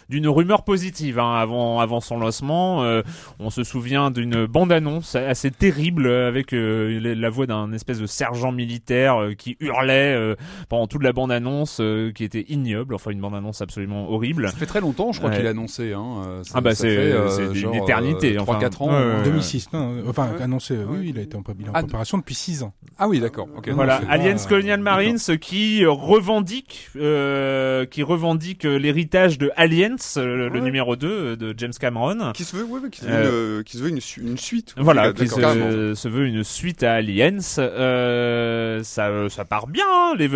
[0.08, 2.82] d'une rumeur positive hein, avant avant son lancement.
[2.84, 3.02] Euh,
[3.38, 8.52] on se souvient d'une bande-annonce assez terrible avec euh, la- voix d'un espèce de sergent
[8.52, 10.34] militaire euh, qui hurlait euh,
[10.68, 12.94] pendant toute la bande-annonce, euh, qui était ignoble.
[12.94, 14.48] Enfin, une bande-annonce absolument horrible.
[14.48, 15.36] Ça fait très longtemps, je crois Ouais.
[15.36, 15.92] qu'il a annoncé.
[15.92, 16.22] Hein.
[16.26, 18.36] euh, ça- Ah bah c'est euh, une éternité.
[18.36, 18.58] euh, enfin.
[18.58, 18.88] 3-4 ans.
[18.88, 19.22] Ouais, ouais, ouais.
[19.24, 20.42] 2006, non, enfin Ouais.
[20.42, 21.04] annoncé, euh, oui, Ouais.
[21.08, 22.72] il a été en, il en Ah, préparation depuis 6 ans.
[22.98, 23.48] Ah oui, d'accord.
[23.56, 23.68] ok.
[23.70, 30.60] Voilà, Aliens Colonial Marines qui revendique, euh, qui revendique l'héritage de Aliens, le Ouais.
[30.60, 32.32] numéro 2 de James Cameron.
[32.32, 34.20] Qui se veut, ouais, ouais, qui se veut, Euh, une, qui se veut une, su-
[34.22, 34.74] une suite.
[34.76, 37.38] Voilà, qui se, se veut une suite à Aliens.
[37.58, 39.84] Euh, ça, ça part bien.
[39.88, 40.28] hein, Les,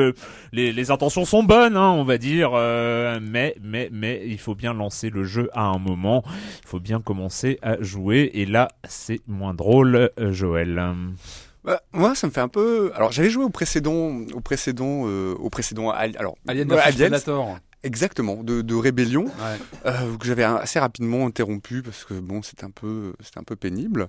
[0.52, 2.50] les, les intentions sont bonnes, hein, on va dire.
[2.54, 6.22] euh, mais, mais, mais, il faut bien lancer le jeu à un moment.
[6.64, 8.30] Il faut bien commencer à jouer.
[8.34, 10.82] Et là, c'est moins drôle, euh, Joël.
[11.64, 12.90] Bah, moi, ça me fait un peu.
[12.96, 15.90] Alors, j'avais joué au précédent, au précédent, euh, au précédent.
[15.90, 17.58] Alors, Alien ouais, Predator.
[17.84, 19.58] Exactement, de, de rébellion, Ouais.
[19.86, 23.56] euh, que j'avais assez rapidement interrompu parce que bon, c'était un peu, c'était un peu
[23.56, 24.08] pénible.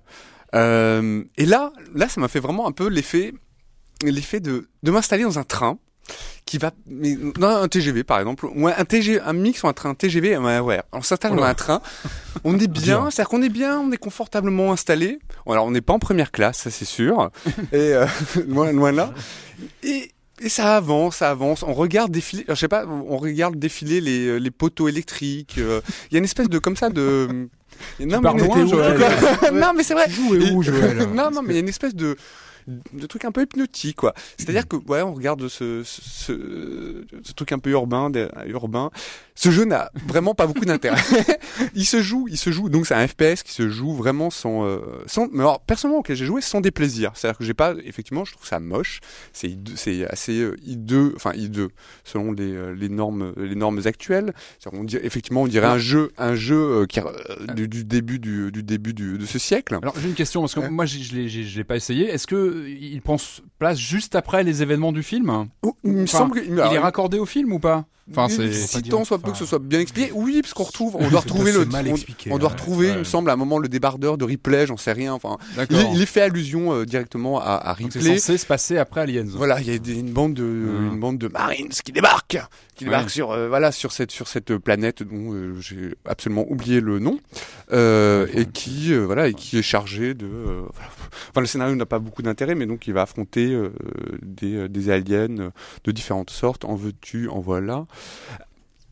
[0.55, 3.33] Euh, et là, là, ça m'a fait vraiment un peu l'effet,
[4.03, 5.77] l'effet de, de m'installer dans un train
[6.45, 9.73] qui va, mais dans un TGV par exemple, ou un TG, un mix ou un
[9.73, 10.81] train TGV, ouais, ouais.
[10.91, 11.81] On s'installe dans un train,
[12.43, 15.19] on est bien, c'est-à-dire qu'on est bien, on est confortablement installé.
[15.47, 17.31] Alors on n'est pas en première classe, ça c'est sûr,
[17.71, 18.05] et euh,
[18.47, 19.13] loin, loin de là.
[19.83, 20.11] Et,
[20.43, 21.63] et ça avance, ça avance.
[21.63, 25.55] On regarde défiler, alors, je sais pas, on regarde défiler les, euh, les poteaux électriques.
[25.57, 27.47] euh, Il y a une espèce de comme ça de.
[27.99, 28.99] Non, mais- Joël.
[29.53, 30.05] non, mais c'est vrai.
[30.29, 32.15] Où, Et- Joël non, non, mais il y a une espèce de
[32.67, 34.13] de truc un peu hypnotique quoi.
[34.37, 38.91] C'est-à-dire que ouais, on regarde ce ce, truc un peu urbain de- urbain.
[39.35, 41.01] Ce jeu n'a vraiment pas beaucoup d'intérêt.
[41.75, 44.65] il se joue, il se joue donc c'est un FPS qui se joue vraiment sans
[44.65, 47.11] euh, sans mais alors personnellement auquel j'ai joué sans déplaisir.
[47.15, 48.99] C'est-à-dire que j'ai pas effectivement, je trouve ça moche,
[49.31, 51.69] c'est c'est assez euh, hideux, enfin hideux
[52.03, 54.33] selon les euh, les normes les normes actuelles.
[54.59, 56.99] C'est-à-dire, On dirait effectivement on dirait un jeu un jeu euh, qui
[57.55, 59.77] du, du début du, du début du, de ce siècle.
[59.81, 62.07] Alors j'ai une question parce que moi je l'ai je l'ai pas essayé.
[62.07, 63.17] Est-ce que il prend
[63.59, 65.47] place juste après les événements du film.
[65.63, 67.85] Oh, il me Enfin, semble est raccordé au film ou pas?
[68.11, 70.11] Enfin c'est si pas tant dire, soit peu que ce soit bien expliqué.
[70.13, 72.53] Oui, parce qu'on retrouve, on doit retrouver le, mal on- expliqué, on, doit ouais.
[72.55, 75.13] retrouver, il me semble, à un moment le débardeur de Ripley, j'en sais rien.
[75.13, 75.37] Enfin,
[75.69, 78.17] il, est fait allusion euh, directement à, à Donc c'est Ripley.
[78.17, 79.23] censé se passer après Aliens.
[79.29, 80.93] Voilà, il y a des- une bande de, Mhm.
[80.93, 82.39] une bande de Marines qui débarquent,
[82.75, 82.89] qui Ouais.
[82.89, 86.99] débarquent sur, euh, voilà, sur cette, sur cette planète dont euh, j'ai absolument oublié le
[86.99, 87.19] nom,
[87.71, 90.61] euh, et qui, euh, voilà, et qui est chargé de, euh,
[91.29, 93.69] enfin, le scénario n'a pas beaucoup d'intérêt, mais donc il va affronter euh,
[94.21, 95.49] des, euh, des aliens euh,
[95.85, 97.85] de différentes sortes, en veux-tu, en voilà.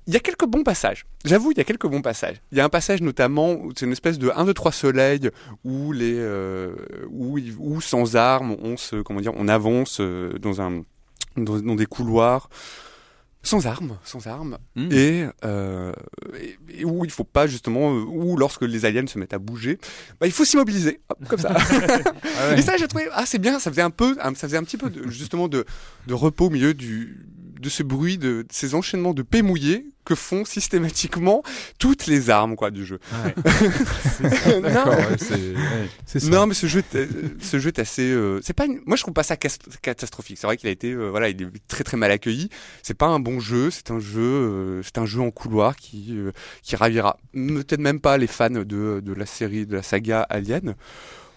[0.07, 1.05] Il y a quelques bons passages.
[1.23, 2.41] J'avoue, il y a quelques bons passages.
[2.51, 5.29] Il y a un passage notamment, c'est une espèce de 1, 2, 3 soleils
[5.63, 6.75] où les, euh,
[7.11, 10.83] où, sans armes, on se, comment dire, on avance euh, dans un,
[11.37, 12.49] dans, dans des couloirs
[13.43, 14.91] sans armes, sans armes, Hmm.
[14.91, 15.91] et, euh,
[16.39, 19.79] et, et où il faut pas justement, où lorsque les aliens se mettent à bouger,
[20.19, 21.55] bah, il faut s'immobiliser, comme ça.
[22.37, 22.59] Ah ouais.
[22.59, 24.77] Et ça, j'ai trouvé, ah, c'est bien, ça faisait un peu, ça faisait un petit
[24.77, 25.65] peu de, justement de,
[26.07, 27.25] de repos au milieu du,
[27.61, 31.43] de ce bruit, de, de ces enchaînements de paix mouillés que font systématiquement
[31.77, 32.99] toutes les armes, quoi, du jeu.
[34.61, 35.89] Non, ouais, c'est ouais.
[36.05, 36.29] C'est ça.
[36.29, 37.07] non, mais ce jeu, est- euh,
[37.39, 39.49] ce jeu est assez, euh, c'est pas, une- moi je trouve pas ça cas-
[39.81, 40.37] catastrophique.
[40.39, 42.49] C'est vrai qu'il a été, euh, voilà, il est très très mal accueilli.
[42.83, 46.15] C'est pas un bon jeu, c'est un jeu, euh, c'est un jeu en couloir qui,
[46.17, 46.31] euh,
[46.63, 50.75] qui ravira peut-être même pas les fans de, de la série, de la saga Alien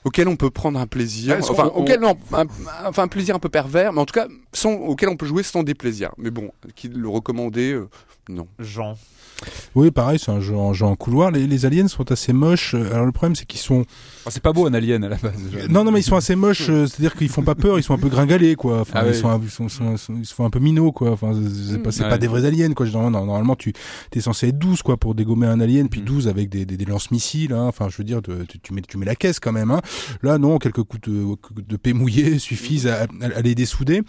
[0.05, 2.47] auquel on peut prendre un plaisir, enfin, auquel non, un,
[2.85, 5.43] enfin un plaisir un peu pervers, mais en tout cas, sans, auquel on peut jouer
[5.43, 6.11] sans déplaisir.
[6.19, 7.88] Mais bon, qui le recommander, euh,
[8.29, 8.47] non.
[8.59, 8.97] Jean.
[9.75, 11.31] Oui, pareil, c'est un jeu en, jeu en couloir.
[11.31, 12.75] Les, les aliens sont assez moches.
[12.75, 13.85] Euh, Alors le problème, c'est qu'ils sont.
[14.27, 15.35] Ah, c'est pas beau un alien à la base.
[15.69, 16.69] Non, non, mais ils sont assez moches.
[16.71, 17.79] euh, C'est-à-dire qu'ils font pas peur.
[17.79, 18.81] Ils sont un peu gringalés, quoi.
[18.81, 21.11] Enfin, Ah ils, sont, ils, sont, sont- sont- ils se font un peu minots, quoi.
[21.11, 21.33] Enfin,
[21.71, 22.09] c'est pas, Ouais.
[22.11, 22.87] pas des vrais aliens, quoi.
[22.87, 23.73] Normalement, normalement, tu
[24.15, 26.05] es censé être 12, quoi, pour dégommer un alien, puis Mm.
[26.05, 27.53] 12 avec des, des, des lance-missiles.
[27.53, 27.65] Hein.
[27.67, 29.71] Enfin, je veux dire, de- tu, tu mets, tu mets la caisse quand même.
[29.71, 29.81] Hein.
[30.23, 31.25] Là, non, quelques coups de,
[31.69, 34.03] de paix mouillé suffisent à, à- à les dessouder.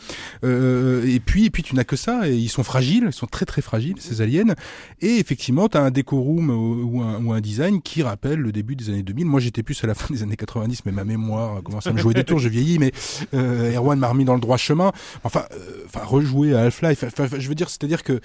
[0.43, 2.27] Euh, et puis, et puis, tu n'as que ça.
[2.29, 3.05] Et ils sont fragiles.
[3.07, 4.53] Ils sont très, très fragiles, ces aliens.
[5.01, 8.75] Et effectivement, tu as un décorum ou, un, ou un design qui rappelle le début
[8.75, 9.25] des années 2000.
[9.25, 11.97] Moi, j'étais plus à la fin des années 90, mais ma mémoire commence à me
[11.97, 12.37] jouer des tours.
[12.37, 12.91] Je vieillis, mais
[13.33, 14.91] euh, Erwan m'a remis dans le droit chemin.
[15.23, 17.05] Enfin, euh, enfin rejouer à Half-Life.
[17.39, 18.21] Je veux dire, c'est-à-dire que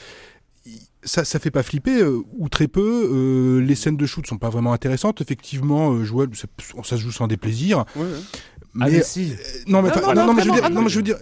[1.02, 3.62] ça, ça fait pas flipper euh, ou très peu.
[3.66, 5.22] Les scènes de shoot sont pas vraiment intéressantes.
[5.22, 5.96] Effectivement,
[6.34, 7.86] ça, se joue sans déplaisir.
[7.96, 8.00] Ah,
[8.72, 9.32] Mais mais si.
[9.66, 11.16] non, mais, non, non, non, mais je veux dire, non, mais je veux dire,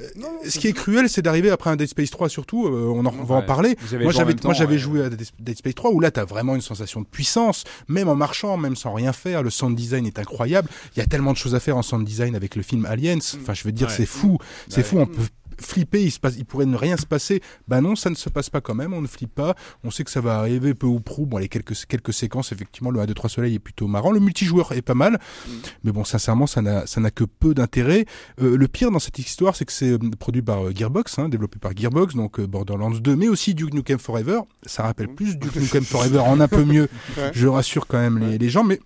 [0.46, 2.66] ce qui est cruel, c'est d'arriver après un Dead Space 3 surtout.
[2.66, 3.76] euh, on, en, on va en parler.
[4.00, 4.78] Moi, j'avais, moi, j'avais ouais.
[4.78, 8.14] joué à Dead Space 3 où là, t'as vraiment une sensation de puissance, même en
[8.16, 9.42] marchant, même sans rien faire.
[9.42, 10.68] Le sound design est incroyable.
[10.94, 13.18] Il y a tellement de choses à faire en sound design avec le film Aliens.
[13.40, 13.94] Enfin, je veux dire, Ouais.
[13.96, 14.38] c'est fou.
[14.68, 14.82] C'est Ouais.
[14.82, 14.98] fou.
[14.98, 15.22] On peut
[15.60, 17.40] flipper, il se passe, il pourrait ne rien se passer.
[17.66, 18.92] Bah non, ça ne se passe pas quand même.
[18.92, 19.54] On ne flippe pas.
[19.84, 21.26] On sait que ça va arriver peu ou prou.
[21.26, 24.10] Bon, les quelques quelques séquences, effectivement, le 1, 2, 3 Soleil est plutôt marrant.
[24.12, 25.50] Le multijoueur est pas mal, Mm.
[25.84, 28.06] mais bon, sincèrement, ça n'a que peu d'intérêt.
[28.40, 31.28] Euh, le pire dans cette histoire, c'est que c'est euh, produit par euh, Gearbox, hein,
[31.28, 34.40] développé par Gearbox, donc euh, Borderlands 2, mais aussi Duke Nukem Forever.
[34.64, 36.88] Ça rappelle plus Duke Nukem Forever en un peu mieux.
[37.16, 37.30] Ouais.
[37.32, 38.80] Je rassure quand même les, les gens, mais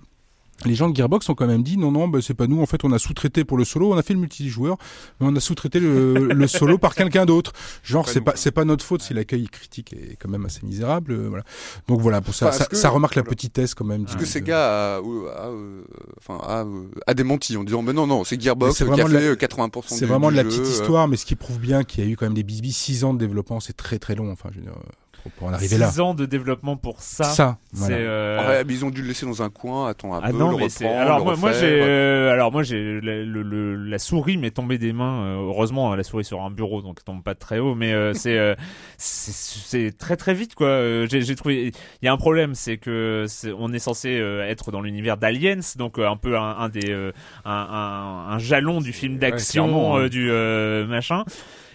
[0.69, 2.67] les gens de Gearbox ont quand même dit non non bah, c'est pas nous en
[2.67, 4.77] fait on a sous-traité pour le solo on a fait le multijoueur
[5.21, 7.53] mais on a sous-traité le, le solo par quelqu'un d'autre.
[7.83, 11.13] Genre c'est pas c'est pas notre faute si l'accueil critique est quand même assez misérable
[11.13, 11.45] euh, voilà.
[11.89, 14.39] Donc voilà pour ça Enfin, ça, que- ça remarque la petitesse quand même Parce que
[14.41, 15.83] gars a, a, euh,
[16.19, 18.95] enfin, a, euh, a démenti en disant mais non non c'est Gearbox c'est qui a
[18.95, 20.71] vraiment fait de la- euh, 80% c'est vraiment de la petite euh.
[20.71, 23.05] histoire mais ce qui prouve bien qu'il y a eu quand même des bisbis 6
[23.05, 24.91] ans de développement c'est très très long enfin je veux dire euh,
[25.31, 27.25] pour, en arriver là 6 ans de développement pour ça.
[27.25, 27.97] ça C'est voilà.
[27.97, 30.37] euh, Ouais, mais ils ont dû le laisser dans un coin, attends un Ah peu,
[30.37, 31.81] non, le mais Alors le moi, moi j'ai.
[31.83, 35.23] euh, alors moi j'ai le, le- le- la souris m'est tombée des mains.
[35.25, 37.75] euh, heureusement, la souris sur un bureau, donc elle tombe pas très haut.
[37.75, 38.55] Mais euh, c'est euh,
[38.99, 41.07] c'est c'est très très vite quoi.
[41.09, 41.73] J'ai j'ai trouvé.
[42.03, 45.17] Il y a un problème, c'est que c'est- on est censé euh, être dans l'univers
[45.17, 47.13] d'Aliens, donc euh, un peu un, un des euh,
[47.45, 50.09] un, un, un jalon du film d'action euh, ouais.
[50.11, 51.25] du euh, machin.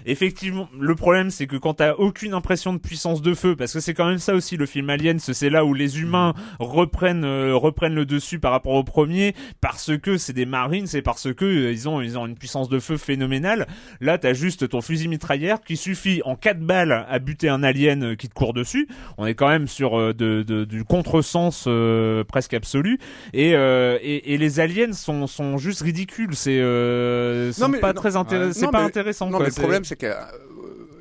[0.10, 3.80] Effectivement, le problème c'est que quand t'as aucune impression de puissance de feu, parce que
[3.82, 7.56] c'est quand même ça aussi le film Aliens, c'est là où les humains reprennent euh,
[7.56, 11.44] reprennent le dessus par rapport au premier, parce que c'est des marines, c'est parce que
[11.46, 13.68] euh, ils ont ils ont une puissance de feu phénoménale.
[14.00, 18.04] Là, t'as juste ton fusil mitrailleur qui suffit en quatre balles à buter un alien
[18.04, 18.88] euh, qui te court dessus.
[19.18, 22.98] On est quand même sur euh, de, de- du contresens euh, presque absolu,
[23.34, 26.34] et, euh, et et les aliens sont sont juste ridicules.
[26.36, 28.60] C'est euh, sont Non, mais pas non, très intéressant.
[28.60, 29.26] C'est pas mais- intéressant.
[29.26, 30.16] Non, quoi, mais le problème, c'est euh,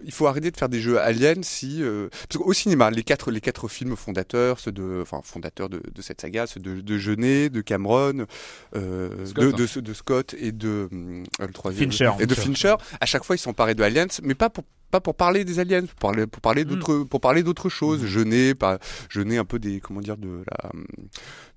[0.04, 3.30] il faut arrêter de faire des jeux aliens si euh, parce qu'au cinéma les quatre
[3.30, 6.98] les quatre films fondateurs ceux de enfin fondateurs de, de cette saga ceux de, de
[6.98, 8.26] Jeunet de Cameron
[8.74, 9.82] euh, Scott, de, hein.
[9.82, 12.12] de, Scott et de hum, le troisième Fincher.
[12.20, 15.00] et de Fincher à chaque fois ils sont parés de aliens mais pas pour pas
[15.00, 16.68] pour parler des aliens pour parler pour parler Mm.
[16.68, 18.04] d'autres pour parler d'autres choses.
[18.06, 20.70] Jeunet pas Jeunet un peu des comment dire de la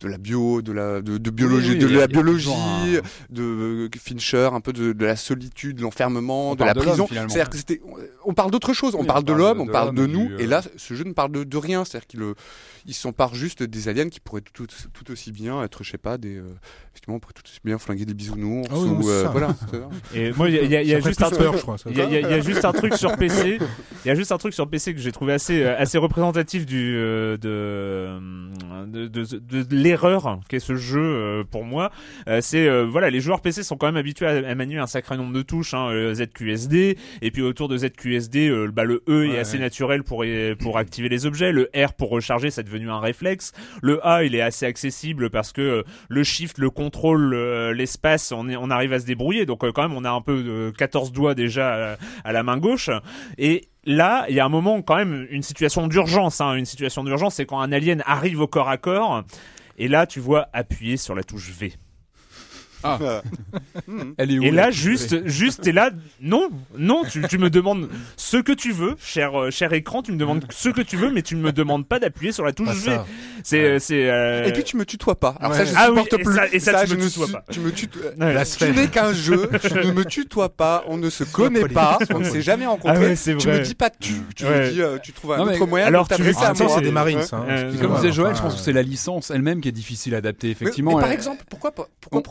[0.02, 2.46] de la bio de la de, de biologie oui, de il y a- la biologie
[2.46, 6.74] toujours de euh, Fincher un peu de, de la solitude de l'enfermement On de la
[6.74, 7.08] de l'homme, prison.
[7.10, 7.82] c'est-à-dire que c'était
[8.26, 8.96] on parle d'autre chose.
[8.96, 10.28] On Oui, parle on de parle l'homme de- on de parle de l'homme, nous.
[10.28, 11.86] du, euh, et là ce jeu ne parle de, de rien.
[11.86, 12.24] C'est-à-dire qu'il
[12.80, 15.98] euh, il s'empare juste des aliens qui pourraient tout, tout aussi bien être je sais
[15.98, 16.44] pas des euh,
[16.92, 19.30] effectivement on pourrait tout aussi bien flinguer des bisounours Ah oui, ou euh, ça.
[19.30, 19.89] voilà ça.
[20.15, 21.30] Et moi, il y a, il y a- il y a Ça ferait juste un
[21.52, 21.80] truc.
[21.80, 21.89] ça.
[21.89, 23.60] Il y, a, y juste un truc sur PC.
[24.06, 26.65] Il y a juste un truc sur PC que j'ai trouvé assez euh, assez représentatif
[26.65, 31.92] du euh, de de, de, de- de l'erreur qu'est ce jeu pour moi.
[32.42, 35.34] C'est voilà, les joueurs PC sont quand même habitués à, à manier un sacré nombre
[35.34, 40.04] de touches, hein, ZQSD, et puis autour de ZQSD, bah, le E est assez naturel
[40.04, 40.24] pour
[40.60, 43.52] pour activer les objets, le R pour recharger, c'est devenu un réflexe.
[43.82, 48.32] Le A, il est assez accessible parce que euh, le shift, le contrôle, euh, l'espace,
[48.32, 49.46] on, arrive à se débrouiller.
[49.46, 52.58] Donc euh, quand même, on a un peu de 14 doigts déjà à la main
[52.58, 52.90] gauche.
[53.38, 56.42] Et là, il y a un moment quand même une situation d'urgence.
[56.42, 56.54] Hein.
[56.54, 59.24] Une situation d'urgence, c'est quand un alien arrive au corps à corps.
[59.78, 61.74] Et là, tu vois appuyer sur la touche V.
[64.18, 67.89] Elle est où Et là, juste, juste, t'es là, non, non, tu, tu me demandes
[68.18, 71.12] ce que tu veux, cher, euh, cher écran, tu me demandes ce que tu veux,
[71.12, 72.80] mais tu ne me demandes pas d'appuyer sur la touche Pas V.
[72.96, 73.06] ça.
[73.44, 74.10] C'est, euh, c'est.
[74.10, 76.36] euh, et puis tu me tutoies pas alors ça je Ah oui, supporte et plus
[76.36, 77.44] ça- et ça, tu je me ne tutoies pas.
[77.52, 78.44] tu me tutoies ouais.
[78.58, 82.20] tu n'es qu'un jeu, tu ne me tutoies pas, on ne se connaît pas, on
[82.20, 82.98] ne s'est jamais rencontrés.
[82.98, 83.60] Ah ouais, c'est tu vrai.
[83.60, 84.68] me dis pas tu, tu Ouais.
[84.68, 86.46] me dis, euh, tu trouves un Non, mais- autre moyen alors, de tu t'adresser veux-
[86.46, 86.74] à Ah, ça, moi.
[86.76, 87.26] c'est des Marines, Ouais.
[87.26, 87.38] ça.
[87.38, 89.70] hein, Euh, excusez-moi, Comme disait Joël, enfin, je pense que c'est la licence elle-même qui
[89.70, 90.48] est difficile à adapter.
[90.48, 92.22] Mais- Effectivement, mais, par elle- exemple, pourquoi pas- pourquoi On-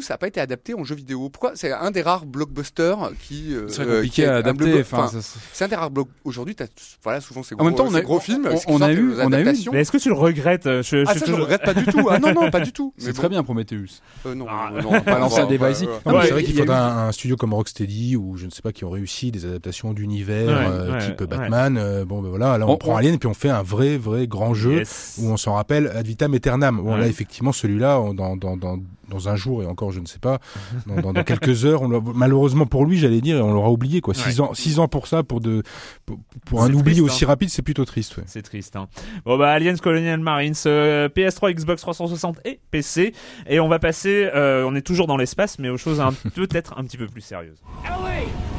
[0.00, 1.52] Ça n'a pas été adapté en jeu vidéo Pourquoi?
[1.54, 4.80] C'est un des rares blockbusters qui euh, c'est euh, compliqué qui est à un adapter.
[4.80, 5.10] Enfin,
[5.52, 6.54] c'est un des rares blocs aujourd'hui.
[6.54, 6.66] t'as-
[7.02, 8.48] Voilà, souvent c'est En gros, même temps, on a- gros films.
[8.68, 9.54] on- on a eu- on a eu-.
[9.72, 11.74] Mais est-ce que tu le regrettes Je, je Ah suis ça je toujours- regrette pas
[11.74, 12.08] du tout.
[12.10, 12.92] Ah non non pas du tout.
[12.98, 14.00] c'est très bien Prometheus.
[14.26, 15.86] euh, non, Ah, non, non, pas lancer un ouais, débat ouais, ici.
[15.86, 18.62] Non, c'est vrai il qu'il faudrait un, un studio comme Rocksteady ou je ne sais
[18.62, 21.22] pas qui ont réussi des adaptations d'univers euh, type.
[21.24, 21.76] Batman.
[21.78, 24.26] euh, bon ben voilà, là on, prend Alien et puis on fait un vrai vrai
[24.26, 24.82] grand jeu
[25.18, 26.80] où on s'en rappelle ad vitam aeternam.
[26.82, 30.06] Bon là effectivement celui-là on- dans, dans, dans, dans un jour et encore je ne
[30.06, 30.38] sais pas
[30.86, 34.14] dans, dans, dans quelques heures on malheureusement pour lui j'allais dire on l'aura oublié quoi.
[34.14, 34.46] Six Ouais.
[34.48, 35.62] ans six ans pour ça pour de
[36.04, 37.28] pour, pour un oubli aussi hein.
[37.28, 38.16] rapide c'est plutôt triste.
[38.16, 38.24] Ouais.
[38.26, 38.76] C'est triste.
[38.76, 38.88] Hein.
[39.24, 43.12] Bon bah Aliens Colonial Marines, euh, PS3, Xbox 360 et PC.
[43.48, 46.74] Et on va passer, euh, on est toujours dans l'espace, mais aux choses un- peut-être
[46.78, 47.62] un petit peu plus sérieuses.
[47.84, 48.55] Let's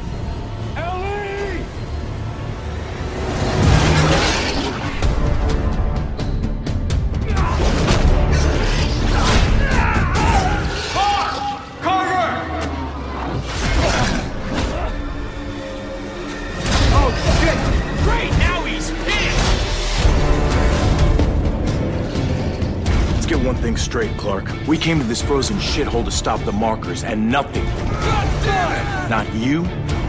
[23.88, 24.52] straight, Clark.
[24.66, 27.64] We came to this frozen shithole to stop the markers, and nothing.
[27.64, 29.08] God damn it!
[29.08, 29.66] Not you,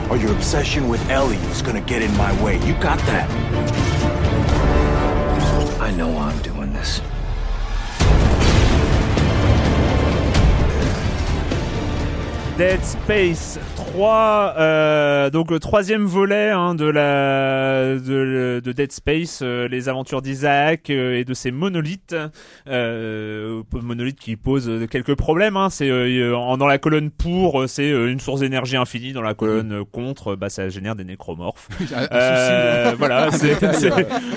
[0.10, 2.56] or your obsession with Ellie is gonna get in my way.
[2.68, 3.30] You got that?
[5.80, 7.00] I know I'm doing this.
[12.58, 13.58] Dead Space
[13.94, 19.90] 3, euh, donc le troisième volet hein, de la de, de Dead Space, euh, les
[19.90, 22.16] aventures d'Isaac euh, et de ses monolithes,
[22.68, 25.58] euh, monolithes qui posent quelques problèmes.
[25.58, 29.34] Hein, c'est euh, dans la colonne pour, euh, c'est une source d'énergie infinie, dans la
[29.34, 31.68] colonne euh, contre, bah ça génère des nécromorphes.
[32.12, 33.92] Un- voilà, c'est c'est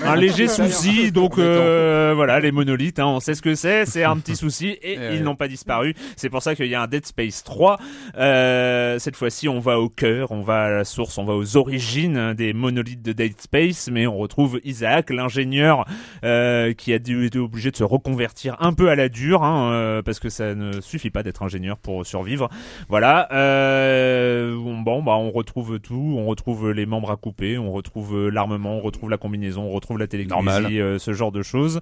[0.06, 1.12] un léger souci.
[1.12, 3.84] Donc euh, voilà, les monolithes, hein, on sait ce que c'est.
[3.84, 5.94] C'est un petit souci et Eh ils n'ont pas disparu.
[6.16, 7.78] C'est pour ça qu'il y a un Dead Space 3.
[8.16, 11.56] Euh, cette fois-ci, on va au cœur, on va à la source, on va aux
[11.56, 15.84] origines des monolithes de Dead Space, mais on retrouve Isaac, l'ingénieur,
[16.24, 19.72] euh, qui a dû, été obligé de se reconvertir un peu à la dure, hein,
[19.72, 22.48] euh, parce que ça ne suffit pas d'être ingénieur pour survivre.
[22.88, 23.28] Voilà.
[23.32, 26.14] Euh, bon, bah, on retrouve tout.
[26.18, 29.98] On retrouve les membres à couper, on retrouve l'armement, on retrouve la combinaison, on retrouve
[29.98, 31.80] la télékinésie, euh, ce genre de choses.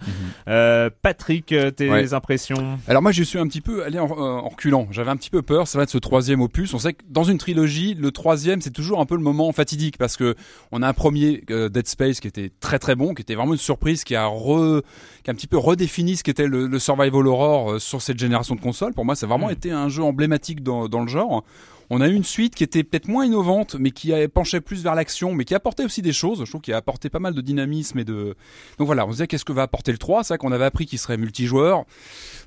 [0.49, 2.15] Euh, Patrick, tes Ouais.
[2.15, 2.79] impressions?
[2.89, 4.87] Alors moi je suis un petit peu allé en, en reculant.
[4.91, 6.73] J'avais un petit peu peur, c'est vrai de ce troisième opus.
[6.75, 9.99] On sait que dans une trilogie, le troisième c'est toujours un peu le moment fatidique
[9.99, 10.35] parce que
[10.73, 13.53] on a un premier euh, Dead Space qui était très très bon, qui était vraiment
[13.53, 14.83] une surprise, qui a re,
[15.23, 18.19] qui a un petit peu redéfini ce qu'était le, le survival horror euh, sur cette
[18.19, 18.95] génération de consoles.
[18.95, 19.53] Pour moi, ça a vraiment Mm.
[19.53, 21.45] été un jeu emblématique dans, dans le genre.
[21.93, 24.83] On a eu une suite qui était peut-être moins innovante, mais qui a penché plus
[24.85, 26.39] vers l'action, mais qui apportait aussi des choses.
[26.45, 28.37] Je trouve qu'il a apporté pas mal de dynamisme et de.
[28.79, 30.65] Donc voilà, on se disait qu'est-ce que va apporter le 3 C'est vrai qu'on avait
[30.65, 31.85] appris qu'il serait multijoueur.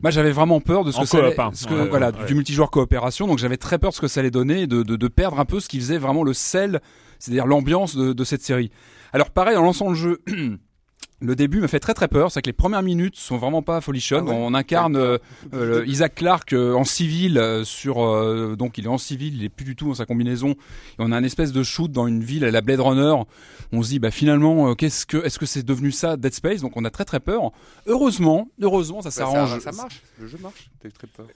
[0.01, 1.51] Moi, j'avais vraiment peur de ce En que ça coop, allait- hein.
[1.53, 2.25] ce que- Ouais, voilà, ouais.
[2.25, 3.27] du multijoueur coopération.
[3.27, 5.45] Donc j'avais très peur de ce que ça allait donner, de, de, de perdre un
[5.45, 6.81] peu ce qui faisait vraiment le sel,
[7.19, 8.71] c'est-à-dire l'ambiance de, de cette série.
[9.11, 10.21] Alors pareil, en lançant le jeu.
[11.23, 13.79] Le début me fait très très peur, c'est que les premières minutes sont vraiment pas
[13.79, 14.25] folichonnes.
[14.27, 15.17] Ah ouais On incarne euh,
[15.53, 19.49] euh, Isaac Clarke euh, en civil sur euh, donc il est en civil, il est
[19.49, 20.49] plus du tout dans sa combinaison.
[20.49, 20.55] Et
[20.99, 23.15] on a un espèce de shoot dans une ville à la Blade Runner.
[23.71, 26.59] On se dit bah finalement qu'est-ce que est-ce que c'est devenu ça Dead Space?
[26.59, 27.51] Donc on a très très peur.
[27.87, 29.59] Heureusement, heureusement ça Bah, s'arrange.
[29.59, 30.69] Ça, ça marche, le jeu marche.
[30.81, 31.27] T'as eu très peur.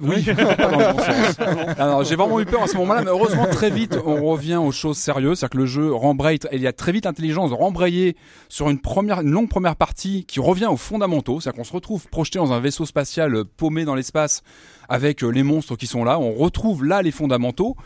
[0.00, 0.34] Oui, pas
[0.68, 1.78] dans le bon sens.
[1.78, 4.72] Alors, j'ai vraiment eu peur à ce moment-là, mais heureusement, très vite, on revient aux
[4.72, 5.38] choses sérieuses.
[5.38, 8.16] C'est-à-dire que le jeu rembraye, il y a très vite l'intelligence de rembrayer
[8.48, 11.40] sur une première, une longue première partie qui revient aux fondamentaux.
[11.40, 14.42] C'est-à-dire qu'on se retrouve projeté dans un vaisseau spatial euh, paumé dans l'espace
[14.88, 16.18] avec euh, les monstres qui sont là.
[16.18, 17.76] On retrouve là les fondamentaux.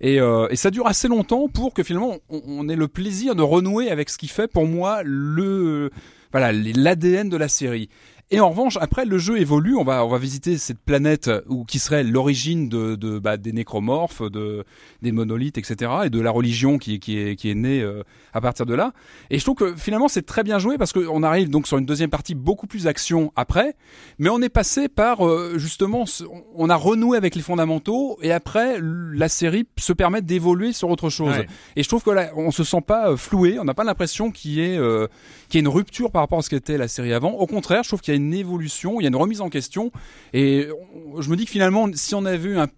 [0.00, 3.34] Et, euh, et ça dure assez longtemps pour que finalement, on, on ait le plaisir
[3.34, 5.90] de renouer avec ce qui fait pour moi le,
[6.32, 7.88] voilà, l'ADN de la série.
[8.30, 9.74] Et en revanche, après, le jeu évolue.
[9.74, 13.52] On va, on va visiter cette planète où qui serait l'origine de, de bah, des
[13.52, 14.64] nécromorphes, de
[15.00, 18.02] des monolithes, etc., et de la religion qui, qui est qui est née euh,
[18.34, 18.92] à partir de là.
[19.30, 21.86] Et je trouve que finalement, c'est très bien joué parce qu'on arrive donc sur une
[21.86, 23.74] deuxième partie beaucoup plus action après,
[24.18, 26.04] mais on est passé par euh, justement,
[26.54, 31.08] on a renoué avec les fondamentaux et après, la série se permet d'évoluer sur autre
[31.08, 31.36] chose.
[31.36, 31.46] Ouais.
[31.76, 34.30] Et je trouve que là, on se sent pas euh, floué, on n'a pas l'impression
[34.30, 35.06] qu'il y ait euh,
[35.48, 37.30] qu'il y ait une rupture par rapport à ce qu'était la série avant.
[37.30, 39.48] Au contraire, je trouve qu'il y a une évolution, il y a une remise en
[39.48, 39.90] question.
[40.32, 40.68] Et
[41.18, 42.68] je me dis que finalement, si on avait eu un,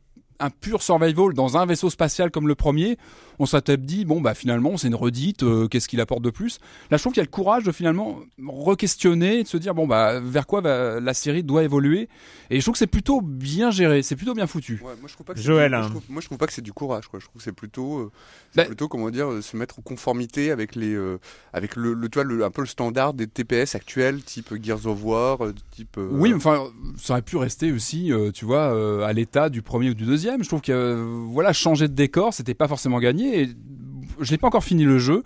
[0.41, 2.97] un pur survival dans un vaisseau spatial comme le premier,
[3.41, 6.59] on peut-être dit bon bah finalement c'est une redite, euh, qu'est-ce qu'il apporte de plus?
[6.91, 9.75] Là, je trouve qu'il y a le courage de finalement re-questionner, et de se dire
[9.75, 12.09] bon bah vers quoi va- la série doit évoluer.
[12.51, 14.75] Et je trouve que c'est plutôt bien géré, c'est plutôt bien foutu.
[14.85, 15.87] Ouais, moi je trouve pas que c'est Joël, du- moi, hein.
[15.87, 17.19] je trouve, moi, je trouve pas que c'est du courage quoi.
[17.21, 18.11] Je trouve que c'est plutôt euh,
[18.53, 21.19] c'est Bah- plutôt comment dire euh, se mettre en conformité avec les euh,
[21.53, 24.87] avec le, le tu vois, le- un peu le standard des TPS actuels type Gears
[24.87, 25.39] of War,
[25.71, 26.65] type euh, Oui, enfin,
[26.99, 30.05] ça aurait pu rester aussi, euh, tu vois, euh, à l'état du premier ou du
[30.05, 30.43] deuxième.
[30.43, 33.30] Je trouve que, euh, voilà, changer de décor, c'était pas forcément gagné.
[33.33, 33.49] Et
[34.21, 35.23] je n'ai pas encore fini le jeu.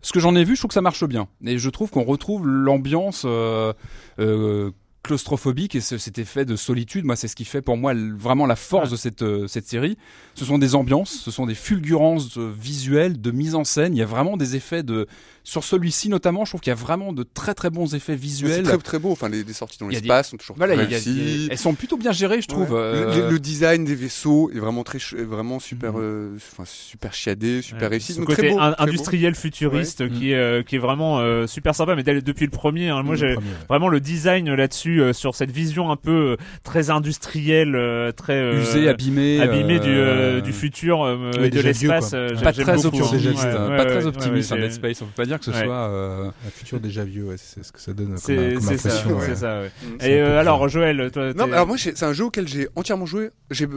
[0.00, 1.28] Ce que j'en ai vu, je trouve que ça marche bien.
[1.44, 3.72] Et je trouve qu'on retrouve l'ambiance euh,
[4.20, 4.70] euh,
[5.02, 7.04] claustrophobique et ce- cet effet de solitude.
[7.04, 9.96] Moi, c'est ce qui fait pour moi vraiment la force de cette euh, cette série.
[10.34, 13.94] Ce sont des ambiances, ce sont des fulgurances visuelles, de mise en scène.
[13.94, 15.06] Il y a vraiment des effets de
[15.48, 16.44] sur celui-ci notamment.
[16.44, 18.62] Je trouve qu'il y a vraiment de très très bons effets c'est visuels.
[18.64, 19.12] très très beau.
[19.12, 21.46] Enfin les, les sorties dans l'espace sont toujours Voilà, a- réussies.
[21.48, 22.72] a- elles sont plutôt bien gérées, je trouve.
[22.72, 22.78] Ouais.
[22.78, 26.00] euh, Le, le design des vaisseaux est vraiment très vraiment super Mhm.
[26.02, 28.12] euh, enfin, super chiadé, super Ouais, réussi.
[28.12, 28.90] ce Donc, côté très beau, in- très beau.
[28.90, 30.10] industriel futuriste Ouais.
[30.10, 33.02] qui est euh, qui est vraiment euh, super sympa mais dès- depuis le premier hein,
[33.02, 33.34] moi Le j'ai
[33.70, 38.60] vraiment le design là-dessus euh, sur cette vision un peu très industrielle euh, très euh,
[38.60, 42.10] usé, abîmé, abîmé du, du futur euh, Ouais, et de l'espace
[42.42, 43.16] pas très optimiste, hein.
[43.16, 45.00] optimiste, hein, pas très optimiste un Dead Space.
[45.02, 45.64] On peut pas dire que ce Ouais.
[45.64, 45.74] soit.
[45.74, 49.18] euh, Un futur déjà vieux, ouais, c'est ce que ça donne comme, c'est ça impression.
[49.18, 49.34] ouais.
[49.36, 49.70] ça ouais.
[49.82, 50.02] Mm.
[50.04, 50.68] Et un euh, alors.
[50.68, 53.30] Joël toi Non, mais alors moi c'est un jeu auquel j'ai entièrement joué.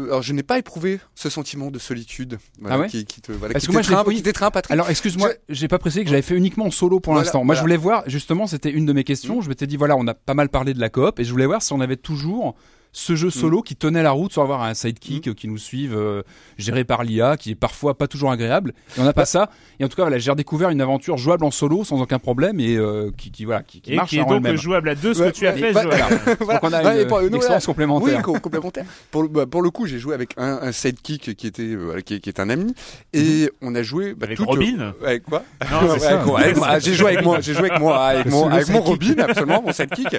[0.07, 2.37] Alors je n'ai pas éprouvé ce sentiment de solitude.
[2.59, 4.21] Voilà, Ah ouais qui, qui te voilà, Parce qui que moi, t'étreint- oui.
[4.51, 4.71] Patrick.
[4.71, 7.43] Alors, excuse-moi, j'ai pas précisé que j'avais fait uniquement en solo pour Voilà, l'instant.
[7.43, 9.41] Moi, je voulais voir, justement, c'était une de mes questions.
[9.41, 11.45] Je m'étais dit, voilà, on a pas mal parlé de la coop et je voulais
[11.45, 12.55] voir si on avait toujours
[12.93, 15.95] ce jeu solo qui tenait la route sans avoir un sidekick euh, qui nous suive,
[15.95, 16.23] euh,
[16.57, 18.73] géré par l'IA, qui est parfois pas toujours agréable.
[18.97, 19.49] Et on n'a pas ça.
[19.79, 22.59] Et en tout cas, voilà, j'ai redécouvert une aventure jouable en solo sans aucun problème
[22.59, 25.13] et euh, qui, qui voilà, qui, qui Et marche qui est donc jouable à deux,
[25.13, 25.83] ce Ouais, que tu as fait, bah.
[25.85, 26.09] Voilà.
[26.09, 28.17] Donc on a Ouais, une, pour- une expérience complémentaire.
[28.17, 28.85] Oui, co- complémentaire.
[29.09, 32.01] Pour le, bah, pour le coup, j'ai joué avec un, un sidekick qui était, euh,
[32.01, 32.73] qui, qui est un ami,
[33.13, 36.79] et on a joué bah, Avec toute- Robin Avec quoi Non, Ouais, moi.
[36.79, 38.67] J'ai joué avec moi, j'ai joué avec moi, avec mon, avec.
[38.69, 40.17] Robin, absolument, mon sidekick.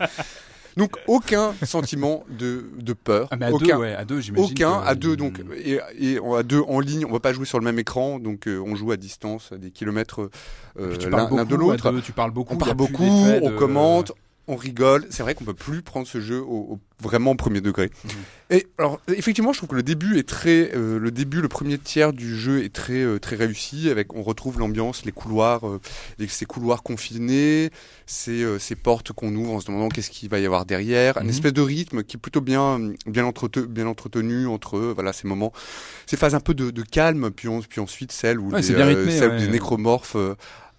[0.76, 4.44] Donc aucun sentiment de, de peur, Ah, mais à aucun, deux, ouais, à deux, j'imagine.
[4.52, 7.44] aucun que- à deux donc et, et à deux en ligne, on va pas jouer
[7.46, 10.30] sur le même écran, donc euh, on joue à distance, à des kilomètres
[10.80, 11.92] euh, tu l'un de l'autre.
[12.02, 12.54] Tu parles beaucoup.
[12.54, 14.12] On parle beaucoup, on de- commente,
[14.48, 15.06] on rigole.
[15.10, 17.90] C'est vrai qu'on peut plus prendre ce jeu au, au- vraiment au premier degré.
[18.04, 18.10] Mhm.
[18.50, 21.78] Et alors, effectivement, je trouve que le début est très, euh, le début, le premier
[21.78, 23.88] tiers du jeu est très, euh, très réussi.
[23.90, 25.80] Avec, on retrouve l'ambiance, les couloirs, euh,
[26.18, 27.70] les- ces couloirs confinés,
[28.06, 31.16] ces, ces portes qu'on ouvre en se demandant qu'est-ce qu'il va y avoir derrière.
[31.18, 31.24] Mhm.
[31.24, 35.26] Une espèce de rythme qui est plutôt bien, bien entretenu, bien entretenu entre, voilà, ces
[35.26, 35.52] moments,
[36.06, 38.62] ces phases un peu de, de calme, puis, on- puis ensuite celles où Ouais, les,
[38.62, 39.38] c'est bien rythmé, celles où ouais.
[39.40, 40.16] des nécromorphes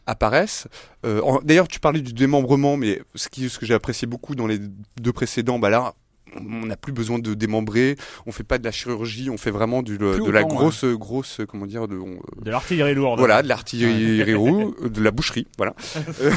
[0.07, 0.67] apparaissent.
[1.05, 4.47] Euh, D'ailleurs, tu parlais du démembrement, mais ce, qui, ce que j'ai apprécié beaucoup dans
[4.47, 4.59] les
[5.01, 5.93] deux précédents, bah là,
[6.35, 7.95] on n'a plus besoin de démembrer,
[8.25, 11.67] on fait pas de la chirurgie, on fait vraiment du, de la grosse, grosse, comment
[11.67, 13.19] dire, de, on- De l'artillerie lourde.
[13.19, 15.75] voilà, de l'artillerie rouge, de la boucherie, voilà.
[16.21, 16.31] Euh,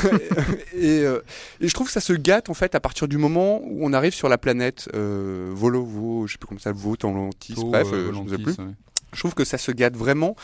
[0.75, 1.21] et, euh,
[1.62, 3.93] et je trouve que ça se gâte en fait à partir du moment où on
[3.95, 7.89] arrive sur la planète euh, Volo, Vo- je sais plus comment ça, Volantis, Tôt, bref,
[7.93, 8.71] euh, je ne sais plus ouais.
[9.13, 10.37] Je trouve que ça se gâte vraiment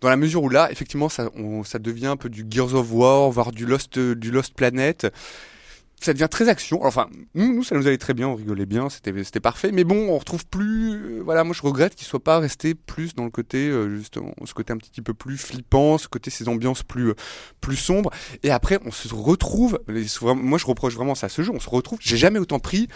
[0.00, 1.28] dans la mesure où là, effectivement, ça,
[1.78, 5.08] devient un peu du Gears of War, voire du Lost, euh, du Lost Planet.
[6.00, 6.84] Ça devient très action.
[6.84, 9.72] Enfin, nous, nous, ça nous allait très bien, on rigolait bien, c'était, parfait.
[9.72, 10.92] Mais bon, on retrouve plus.
[10.92, 14.32] euh, voilà, moi, je regrette qu'il soit pas resté plus dans le côté, euh, justement,
[14.44, 17.14] ce côté un petit peu plus flippant, ce côté ces ambiances plus, euh,
[17.60, 18.10] plus sombres.
[18.44, 19.80] Et après, on se retrouve.
[20.36, 21.50] Moi, je reproche vraiment ça à ce jeu.
[21.52, 21.98] On se retrouve.
[22.00, 22.88] J'ai jamais autant pris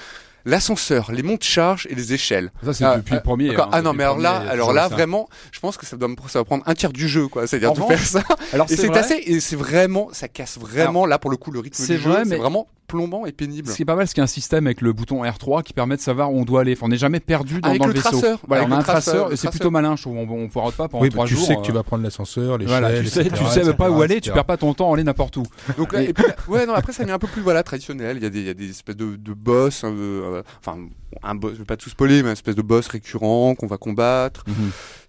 [0.45, 2.51] l'ascenseur, les montes charges et les échelles.
[2.65, 3.55] Ça, c'est Ah, depuis ah, le premier.
[3.55, 4.95] Hein, ah non, mais alors là, alors là, ça.
[4.95, 7.47] vraiment, je pense que ça, doit, me- ça va prendre un tiers du jeu, quoi.
[7.47, 8.23] C'est-à-dire de faire ça.
[8.53, 8.99] Alors Et c'est vrai.
[9.01, 12.01] assez, et c'est vraiment, ça casse vraiment, là, pour le coup, le rythme c'est du
[12.03, 12.11] jeu.
[12.11, 13.69] vrai, C'est mais- vraiment plombant et pénible.
[13.71, 15.63] Ce qui est pas mal, c'est qu'il y a un système avec le bouton R3
[15.63, 16.75] qui permet de savoir où on doit aller.
[16.75, 18.11] Enfin, on n'est jamais perdu dans, Avec dans le le vaisseau.
[18.19, 20.17] traceur, Voilà, avec on a le un traceur, c'est plutôt malin, je trouve.
[20.19, 21.47] On, on pourra pas pendant Oui, trois tu jours.
[21.47, 22.81] sais que tu euh, vas prendre l'ascenseur, l'échelle.
[22.81, 24.91] Voilà, tu sais, etc., tu sais pas etc., où aller, tu perds pas ton temps
[24.91, 25.43] à aller n'importe où.
[25.79, 27.63] Donc là, Et- et puis là- ouais, non, après, ça devient un peu plus, voilà,
[27.63, 28.19] traditionnel.
[28.19, 30.79] Il y a des, il y a des espèces de, de boss, euh, euh, enfin,
[31.23, 33.77] un boss, je vais pas tout spoiler, mais un espèce de boss récurrent qu'on va
[33.79, 34.45] combattre.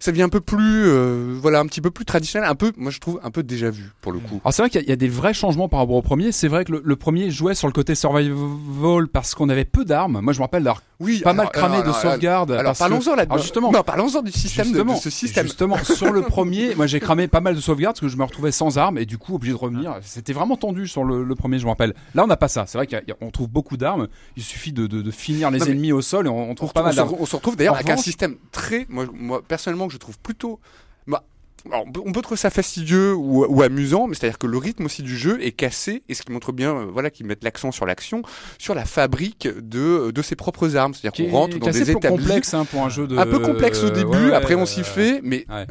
[0.00, 2.90] Ça devient un peu plus, euh, voilà, un petit peu plus traditionnel, un peu, moi,
[2.90, 4.40] je trouve, un peu déjà vu, pour le coup.
[4.44, 6.02] Alors c'est vrai qu'il y, a- il y a des vrais changements par rapport au
[6.02, 6.30] premier.
[6.32, 9.84] C'est vrai que le, le premier jouait sur le côté survival parce qu'on avait peu
[9.84, 10.20] d'armes.
[10.20, 12.50] Moi je me rappelle d'avoir Oui, pas mal cramé alors- de sauvegarde.
[12.52, 13.24] Alors, parlons-en là.
[13.38, 15.44] Justement, non, parlons-en du système, de, de justement, ce système.
[15.46, 18.24] Justement, sur le premier, moi j'ai cramé pas mal de sauvegardes parce que je me
[18.24, 19.96] retrouvais sans armes et du coup obligé de revenir.
[20.02, 21.94] C'était vraiment tendu sur le, le premier, je me rappelle.
[22.14, 22.64] Là on n'a pas ça.
[22.66, 24.08] C'est vrai qu'on trouve beaucoup d'armes.
[24.36, 26.72] Il suffit de, de- de finir les Non, ennemis au sol et on, on trouve
[26.72, 29.98] pas mal on se retrouve d'ailleurs avec un système très, moi, moi personnellement, que je
[29.98, 30.60] trouve plutôt.
[31.06, 31.24] bah,
[31.66, 35.02] alors, on peut- trouver ça fastidieux ou, ou amusant, mais c'est-à-dire que le rythme aussi
[35.02, 37.86] du jeu est cassé, et ce qui montre bien, euh, voilà, qu'ils mettent l'accent sur
[37.86, 38.20] l'action,
[38.58, 40.92] sur la fabrique de, de ses propres armes.
[40.92, 42.18] C'est-à-dire est- qu'on rentre dans des établis.
[42.22, 43.16] complexe hein, pour un jeu de.
[43.16, 45.66] Un peu complexe au début, Ouais, ouais, après on s'y euh, fait, mais ouais.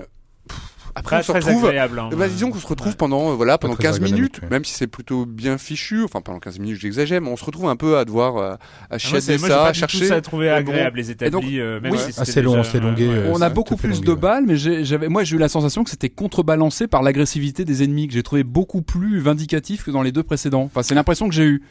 [0.96, 1.66] Après on se retrouve.
[1.66, 2.00] agréable.
[2.00, 2.10] hein.
[2.16, 2.98] Ben, disons qu'on se retrouve Ouais.
[2.98, 4.50] pendant euh, voilà pendant très 15 ergonomique, minutes, ouais.
[4.50, 6.04] même si c'est plutôt bien fichu.
[6.04, 8.58] Enfin pendant 15 minutes, j'exagère, mais on se retrouve un peu à devoir euh, à
[8.92, 10.00] Ah, moi, ça, pas à chercher.
[10.00, 12.80] tout ça trouvé agréable les établis, donc, euh, même oui, si c'était assez long, déjà-
[12.80, 15.40] longué, ouais, euh, On a beaucoup plus de balles, mais j'ai- j'avais, moi j'ai eu
[15.40, 19.84] la sensation que c'était contrebalancé par l'agressivité des ennemis que j'ai trouvé beaucoup plus vindicatif
[19.84, 20.64] que dans les deux précédents.
[20.64, 21.64] Enfin, c'est l'impression que j'ai eu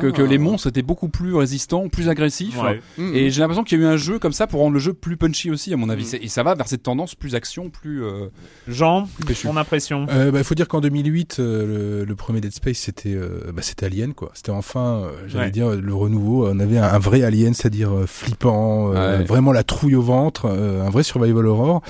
[0.00, 0.26] que, que Ah.
[0.26, 2.60] les monstres étaient beaucoup plus résistants, plus agressifs.
[2.62, 2.80] Ouais.
[2.98, 3.14] Mmh.
[3.14, 4.92] Et j'ai l'impression qu'il y a eu un jeu comme ça pour rendre le jeu
[4.92, 6.02] plus punchy aussi, à mon avis.
[6.04, 6.06] Mm.
[6.06, 8.04] C'est- Et ça va vers cette tendance plus action, plus.
[8.04, 8.26] euh,
[8.68, 9.46] Jean, péchu.
[9.48, 12.78] ton impression Euh, bah, il faut dire qu'en 2008, euh, le, le premier Dead Space,
[12.78, 14.30] c'était euh, bah, c'était Alien, quoi.
[14.34, 15.50] C'était enfin, euh, j'allais Ouais.
[15.50, 16.46] dire, le renouveau.
[16.48, 19.24] On avait un, un vrai Alien, c'est-à-dire euh, flippant, euh, Ouais.
[19.24, 21.82] vraiment la trouille au ventre, euh, un vrai survival horror.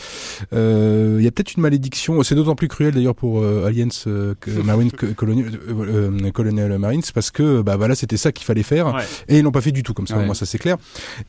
[0.52, 2.22] Euh, Il y a peut-être une malédiction.
[2.22, 5.14] C'est d'autant plus cruel d'ailleurs pour euh, Aliens euh, que Marine euh,
[5.70, 8.94] euh, Colonial Marines parce que bah voilà, c'était ça qu'il fallait faire.
[8.94, 9.02] Ouais.
[9.28, 10.26] Et ils l'ont pas fait du tout comme ça, Ouais.
[10.26, 10.76] moi ça c'est clair.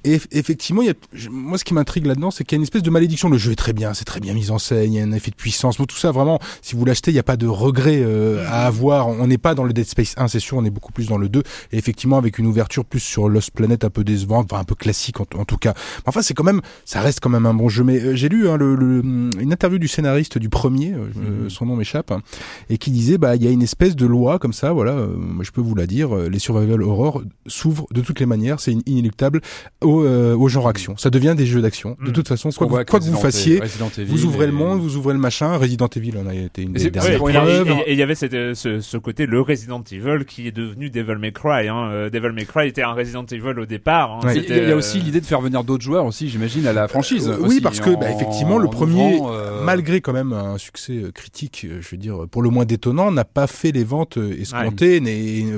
[0.03, 2.57] Et eff- effectivement, il y a, je- moi ce qui m'intrigue là-dedans, c'est qu'il y
[2.57, 3.29] a une espèce de malédiction.
[3.29, 5.11] Le jeu est très bien, c'est très bien mis en scène, il y a un
[5.11, 6.39] effet de puissance, bon, tout ça vraiment.
[6.61, 9.07] Si vous l'achetez, il n'y a pas de regret euh, à avoir.
[9.07, 11.17] On n'est pas dans le Dead Space 1, c'est sûr, on est beaucoup plus dans
[11.17, 11.43] le 2.
[11.71, 14.75] Et effectivement, avec une ouverture plus sur Lost Planet un peu décevante, enfin un peu
[14.75, 15.73] classique en, en tout cas.
[15.75, 17.83] Mais enfin, c'est quand même, ça reste quand même un bon jeu.
[17.83, 19.01] Mais euh, j'ai lu hein, le, le-
[19.39, 21.07] une interview du scénariste du premier, euh,
[21.45, 22.21] euh, son nom m'échappe, hein,
[22.69, 24.91] et qui disait, bah il y a une espèce de loi comme ça, voilà.
[24.93, 28.59] euh, je peux vous la dire, euh, les survival horror s'ouvrent de toutes les manières,
[28.59, 29.41] c'est in- inéluctable
[29.81, 30.95] au, euh, au genre action.
[30.97, 31.95] Ça devient des jeux d'action.
[32.03, 32.13] De Mm.
[32.13, 33.57] toute façon, quoi, vous- quoi que vous fassiez,
[33.97, 35.57] Evil vous ouvrez le monde, vous ouvrez le machin.
[35.57, 37.67] Resident Evil en a été une des dernières et- preuves.
[37.85, 40.51] et- et il y avait cette, euh, ce, ce côté le Resident Evil qui est
[40.51, 41.67] devenu Devil May Cry.
[41.67, 41.89] Hein.
[41.91, 44.11] Euh, Devil May Cry était un Resident Evil au départ.
[44.11, 44.27] hein.
[44.27, 44.37] Ouais.
[44.37, 46.87] Il y a- il aussi l'idée de faire venir d'autres joueurs aussi, j'imagine, à la
[46.87, 47.27] franchise.
[47.27, 50.33] Euh, oui, aussi, parce que en- bah, effectivement, le premier, ouvrant, euh, malgré quand même
[50.33, 54.17] un succès critique, je veux dire, pour le moins détonnant, n'a pas fait les ventes
[54.17, 55.01] escomptées.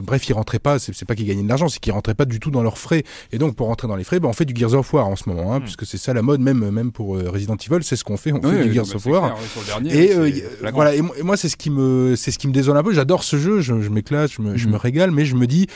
[0.04, 0.73] bref, ils rentraient pas.
[0.80, 2.78] C'est c'est pas qu'ils gagnaient de l'argent, c'est qu'ils rentraient pas du tout dans leurs
[2.78, 3.04] frais.
[3.32, 5.16] Et donc, pour rentrer dans les frais, bah, on fait du Gears of War en
[5.16, 5.64] ce moment, hein, Mm.
[5.64, 8.32] puisque c'est ça la mode, même même pour euh, Resident Evil, c'est ce qu'on fait.
[8.32, 9.36] On oui, fait du Gears bah, of War.
[9.36, 12.54] clair, dernier, Et euh, voilà, et moi, c'est ce qui me, c'est ce qui me
[12.54, 12.94] désole un peu.
[12.94, 14.74] J'adore ce jeu, je, je m'éclate, je me, je Mhm.
[14.74, 15.68] me régale, mais je me dis,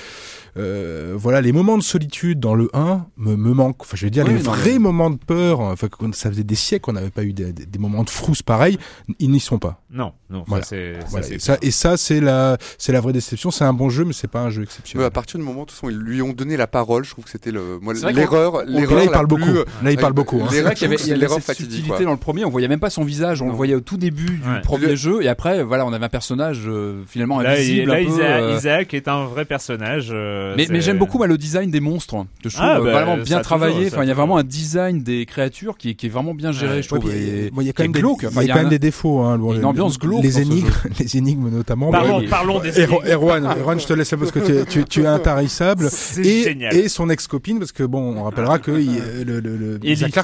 [0.57, 3.81] euh, voilà, les moments de solitude dans le 1 me, me manquent.
[3.81, 5.59] Enfin, je veux dire, Oui, les non, vrais mais- moments de peur.
[5.59, 8.09] Enfin, qu'on- ça faisait des siècles qu'on n'avait pas eu des, des- des moments de
[8.09, 8.77] frousse pareils.
[9.19, 9.81] Ils n'y sont pas.
[9.91, 10.63] Non, non, Voilà.
[10.63, 10.75] ça
[11.09, 11.67] Voilà, et ça, clair.
[11.67, 13.51] et ça, c'est la, c'est la vraie déception.
[13.51, 15.05] C'est un bon jeu, mais c'est pas un jeu exceptionnel.
[15.07, 17.03] à partir du moment, de toute façon, ils lui ont donné la parole.
[17.05, 17.79] Je trouve que c'était le,
[18.13, 18.97] l'erreur, Et l'erreur.
[18.97, 19.53] là, il parle plus- beaucoup.
[19.83, 20.41] Là, il euh, parle beaucoup.
[20.41, 20.47] hein.
[20.49, 22.05] C'est vrai qu'il y avait, il y avait l'erreur cette fatidique, subtilité quoi.
[22.05, 24.25] dans le premier, on voyait même pas son visage, on le voyait au tout début
[24.25, 24.61] du Ouais.
[24.63, 27.87] premier Le- jeu, et après, voilà, on avait un personnage euh, finalement Là, invisible.
[27.91, 30.09] là, un peu, Isaac, euh, Isaac est un vrai personnage.
[30.11, 32.77] euh, Mais, c'est- mais j'aime beaucoup moi, le design des monstres, que je trouve Ah,
[32.79, 33.75] euh, bah, vraiment bien travaillé.
[33.85, 36.33] toujours, enfin, il y a vraiment un design des créatures qui est, qui est vraiment
[36.33, 36.81] bien géré, Ouais.
[36.81, 37.05] je trouve.
[37.05, 38.23] Ouais, puis, et- bon, il y a quand même des, glauque.
[38.23, 39.19] y Enfin, a il y a quand même un- des défauts.
[39.21, 40.69] Hein, Bon, une le- ambiance glauque Les énigmes,
[40.99, 41.91] les énigmes notamment.
[41.91, 42.69] Parlons, Mais- parlons des.
[42.79, 43.11] Erwan, énigmes.
[43.13, 45.87] Erwan, Erwan, je te laisse parce que tu, es- tu, tu es intarissable.
[45.91, 46.75] C'est Et, génial.
[46.75, 49.79] et son ex-copine, parce que bon, on rappellera que il- euh, le, le,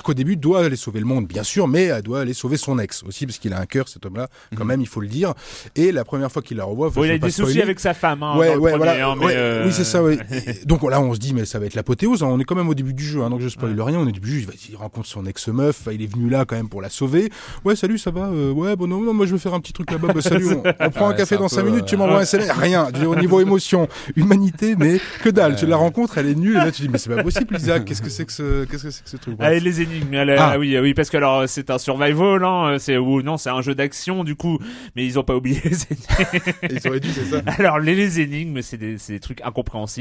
[0.07, 2.78] au début doit aller sauver le monde, bien sûr, mais elle doit aller sauver son
[2.80, 5.34] ex aussi, parce qu'il a un cœur, cet homme-là, quand même, il faut le dire.
[5.76, 8.22] Et la première fois qu'il la revoit, Bon, il a des soucis avec sa femme.
[8.24, 9.09] Hein, Ouais, ouais, premier, voilà.
[9.09, 10.03] hein, mais, euh, Oui, c'est ça,
[10.66, 12.24] donc là, on se dit, mais ça va être l'apothéose.
[12.24, 12.28] hein.
[12.30, 13.99] On est quand même au début du jeu, hein, donc je spoil rien.
[13.99, 16.56] On est au début du jeu, il rencontre son ex-meuf, il est venu là quand
[16.56, 17.30] même pour la sauver.
[17.66, 19.74] Ouais, salut, ça va Euh, Ouais, bon, non, non, moi je vais faire un petit
[19.74, 20.14] truc là-bas.
[20.14, 22.22] Bah, salut, on, on prend un Ouais, café dans peu, 5 minutes, tu m'envoies un
[22.22, 22.51] SMS.
[22.51, 22.89] Rien.
[22.93, 25.56] Veux au niveau émotion, humanité, mais que dalle.
[25.56, 26.56] Tu la rencontres, elle est nulle.
[26.56, 27.86] Et là, tu dis, mais c'est pas possible, Isaac.
[27.86, 29.38] Qu'est-ce que c'est que ce, qu'est-ce que c'est que ce truc?
[29.38, 29.62] Bref.
[29.64, 30.14] les énigmes.
[30.14, 30.51] elle- Ah.
[30.54, 33.49] ah oui, ah oui, parce que alors c'est un survival, hein, c'est ou non, c'est
[33.49, 34.58] un jeu d'action du coup,
[34.95, 36.43] mais ils ont pas oublié les énigmes.
[36.70, 37.41] Ils auraient dû, c'est ça.
[37.60, 39.92] Alors les, les énigmes, c'est des, c'est des trucs incompréhensibles,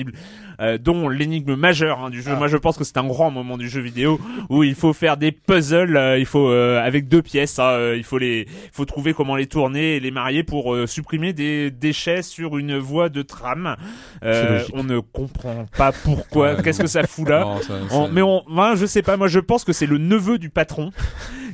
[0.60, 2.34] euh, dont l'énigme majeure hein, du jeu.
[2.36, 5.16] Moi, je pense que c'est un grand moment du jeu vidéo où il faut faire
[5.16, 5.96] des puzzles.
[5.96, 9.14] euh, il faut euh, avec deux pièces, hein, euh, il faut les, il faut trouver
[9.14, 13.22] comment les tourner et les marier pour euh, supprimer des déchets sur une voie de
[13.22, 13.76] tram.
[14.24, 16.54] Euh, on ne comprend pas pourquoi.
[16.54, 19.02] Ouais, Qu'est-ce que ça fout là Non, ça- on- ça- mais on, moi, je sais
[19.02, 19.16] pas.
[19.16, 20.90] Moi, je pense que c'est le neveu du patron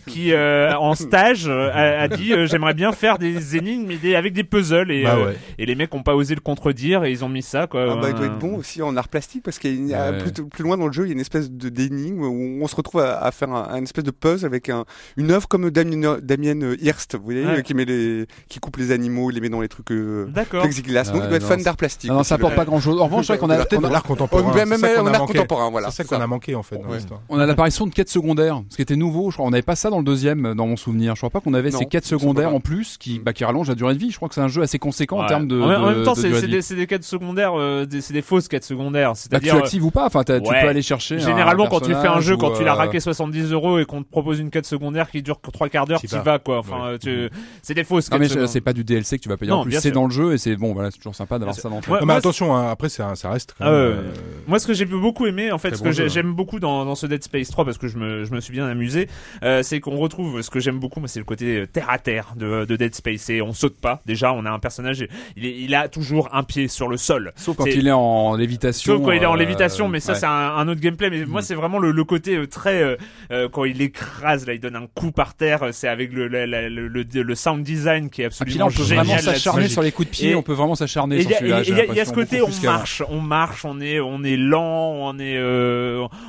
[0.06, 4.14] qui, euh, en stage, a, a dit euh, j'aimerais bien faire des énigmes mais des,
[4.14, 5.36] avec des puzzles et, Bah euh, ouais.
[5.58, 7.86] et les mecs ont pas osé le contredire et ils ont mis ça quoi.
[7.92, 10.18] Ah bah, Euh, être bon aussi en art plastique parce qu'il y a Ouais.
[10.18, 12.66] plus, plus loin dans le jeu, il y a une espèce de d'énigme où on
[12.68, 14.84] se retrouve à, à faire un, un espèce de puzzle avec un,
[15.16, 17.58] une œuvre comme Damien, Damien Hirst, vous voyez, Ouais.
[17.58, 20.26] euh, qui met les, qui coupe les animaux, il les met dans les trucs euh,
[20.28, 20.62] D'accord.
[20.62, 21.04] plexiglas.
[21.12, 22.10] Donc il doit être non, fan d'art plastique.
[22.10, 22.56] Non, non, ça le apporte gars.
[22.56, 23.00] pas grand chose.
[23.00, 24.54] En revanche, c'est vrai qu'on a, Peut-être on a- de l'art contemporain.
[24.54, 25.32] Même- c'est ça même qu'on en a art manqué.
[25.34, 26.96] contemporain, voilà, C'est ça qu'on a manqué, en fait, dans Ouais.
[26.96, 27.20] l'histoire.
[27.28, 29.30] on a l'apparition de quêtes secondaires, ce qui était nouveau.
[29.30, 31.14] Je crois, on n'avait pas ça dans le deuxième, dans mon souvenir.
[31.14, 33.74] Je crois pas qu'on avait ces quêtes secondaires en plus qui, bah, qui rallongent la
[33.74, 34.10] durée de vie.
[34.10, 35.60] Je crois que c'est un jeu assez conséquent en termes de.
[35.60, 36.28] en, même- temps, c'est
[36.76, 39.10] des, quêtes secondaires, euh, c'est des fausses quêtes secondaires.
[39.10, 40.06] Bah, C'est-à-dire, tu actives ou pas.
[40.06, 41.16] Enfin, tu peux aller chercher.
[41.16, 43.84] un Généralement, quand tu fais un jeu, quand tu l'as euh, raqué 70 euros et
[43.84, 46.38] qu'on te propose une quête secondaire qui dure que trois quarts d'heure, t'y vas.
[46.38, 46.58] quoi.
[46.58, 47.30] Enfin, tu...
[47.62, 49.58] c'est des fausses Non quêtes mais c'est pas du DLC que tu vas payer Non,
[49.58, 51.68] en plus, c'est dans le jeu et c'est bon voilà c'est toujours sympa d'avoir ça
[51.68, 51.92] dans le jeu.
[51.92, 53.74] Ouais, Non, mais attention, hein, après, ça, ça reste quand Ah même.
[53.80, 54.02] euh,
[54.46, 56.94] Moi, ce que j'ai beaucoup aimé, en fait, ce bon que j'aime beaucoup dans, dans
[56.94, 59.08] ce Dead Space 3, parce que je me, je me suis bien amusé,
[59.42, 62.64] euh, c'est qu'on retrouve ce que j'aime beaucoup, c'est le côté terre à terre de,
[62.64, 63.30] de Dead Space.
[63.30, 64.02] Et on saute pas.
[64.06, 65.04] Déjà, on a un personnage,
[65.36, 67.32] il, est, il a toujours un pied sur le sol.
[67.36, 68.96] Sauf quand il est en lévitation.
[68.96, 70.18] Sauf quand il est en euh, lévitation, mais ça ouais.
[70.18, 71.10] c'est un, un autre gameplay.
[71.10, 71.28] Mais Mm.
[71.28, 72.96] moi c'est vraiment le, le côté euh, très
[73.32, 75.60] euh, quand il écrase là, il donne un coup par terre.
[75.72, 78.82] C'est avec le, la- la- le, sound design qui est puis là absolument on peut
[78.84, 79.06] génial.
[79.06, 81.42] vraiment s'acharner sur les coups de pied, Et- on peut vraiment s'acharner il y a-
[81.46, 85.18] y a- l'impression, ce côté, on marche, on marche, on est, on est lent, on
[85.18, 85.38] est,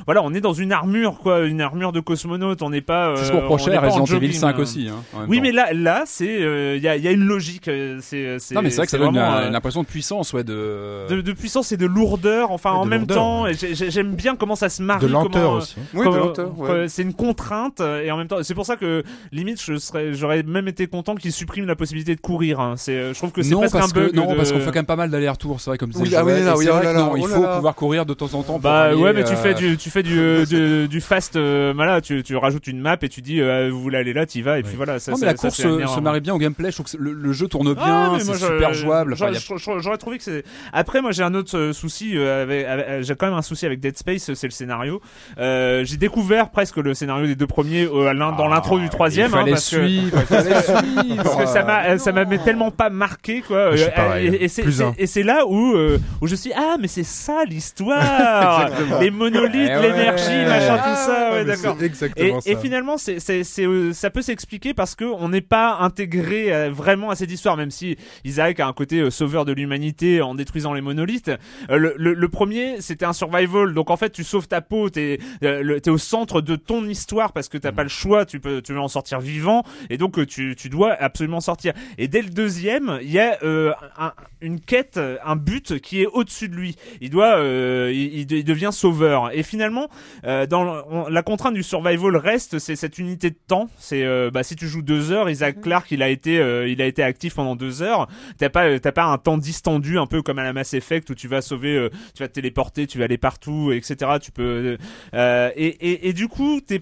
[0.06, 2.62] voilà, on est dans une armure quoi, une armure de cosmonaute.
[2.62, 3.14] On n'est pas.
[3.16, 4.62] C'est ce qu'on on reprochait à en Resident Evil jogging, 5 euh.
[4.62, 4.88] aussi.
[4.88, 5.42] hein, en même Oui, temps.
[5.44, 7.70] mais là, là, c'est, euh, il y a, il y a une logique.
[8.00, 8.38] C'est.
[8.54, 10.44] Non mais c'est vrai que ça donne vraiment, une, euh, une impression de puissance, ouais,
[10.44, 11.06] de.
[11.08, 13.54] de, de puissance et de lourdeur, enfin Et en même lourdeur, temps, ouais.
[13.54, 15.76] j'aime bien comment ça se marie, de lenteur comment, euh, aussi.
[15.94, 16.70] Oui, lenteur, ouais.
[16.70, 19.02] euh, C'est une contrainte euh, et en même temps, c'est pour ça que
[19.32, 22.60] limite, je serais, j'aurais même été content qu'ils suppriment la possibilité de courir.
[22.60, 22.74] hein.
[22.76, 24.10] C'est, euh, je trouve que c'est presque un bug.
[24.10, 26.02] que, non, de- parce qu'on fait quand même pas mal d'allers-retours, c'est vrai, comme Oui,
[26.04, 28.06] disait ah oui, là, oui, c'est oh vrai là non, il oh faut pouvoir courir
[28.06, 28.58] de temps en temps.
[28.58, 32.22] Bah ouais, mais tu euh, fais du, tu fais du, euh, fast, euh, voilà, tu,
[32.22, 34.62] tu rajoutes une map et tu dis, euh, vous voulez aller là, t'y vas et
[34.62, 34.98] puis voilà.
[34.98, 36.70] Ça, ça- la ça, course se, marie bien au gameplay.
[36.70, 39.16] Je trouve que le, jeu tourne Ah, bien, c'est super jouable.
[39.16, 40.44] J'aurais trouvé que c'est.
[40.72, 42.12] Après, moi, j'ai un autre euh, souci.
[42.16, 45.00] euh, avec, avec- euh, j'ai quand même un souci avec Dead Space, c'est le scénario.
[45.38, 49.30] Euh, j'ai découvert presque le scénario des deux premiers euh, dans l'intro du troisième.
[49.34, 51.22] Ah, hein, parce suivre, il fallait suivre.
[51.22, 53.72] parce que ça m'a ça m'avait tellement pas marqué quoi
[54.20, 58.68] et, et c'est là où euh, où je suis ah mais c'est ça l'histoire
[59.00, 59.82] les monolithes Eh ouais.
[59.82, 62.10] l'énergie machin tout ça ouais mais d'accord c'est
[62.46, 67.30] et, finalement c'est ça peut s'expliquer parce que on n'est pas intégré vraiment à cette
[67.30, 71.30] histoire, même si Isaac a un côté sauveur de l'humanité en détruisant les monolithes.
[71.70, 74.90] Euh, le, le, le premier, c'était un survival, donc en fait, tu sauves ta peau,
[74.90, 78.40] t'es, euh, t'es au centre de ton histoire parce que t'as pas le choix, tu
[78.40, 81.72] peux, tu veux en sortir vivant, et donc euh, tu, tu dois absolument sortir.
[81.98, 86.06] Et dès le deuxième, il y a euh, un- une quête, un but qui est
[86.06, 86.76] au-dessus de lui.
[87.00, 89.30] Il doit, euh, il, il de- il devient sauveur.
[89.34, 89.88] Et finalement,
[90.24, 93.68] euh, dans on- la contrainte du survival reste, c'est cette unité de temps.
[93.78, 96.80] C'est, euh, bah, si tu joues deux heures, Isaac Clarke, il a été, euh, il
[96.80, 98.08] a été actif pendant deux heures.
[98.38, 101.14] T'as pas, t'as pas un temps distendu, un peu comme à la Mass Effect où
[101.14, 104.12] tu vas sauver, euh, tu vas te téléporter, tu vas aller partout, etc.
[104.20, 104.76] Tu peux,
[105.14, 106.80] euh, et, et, et du coup, t'es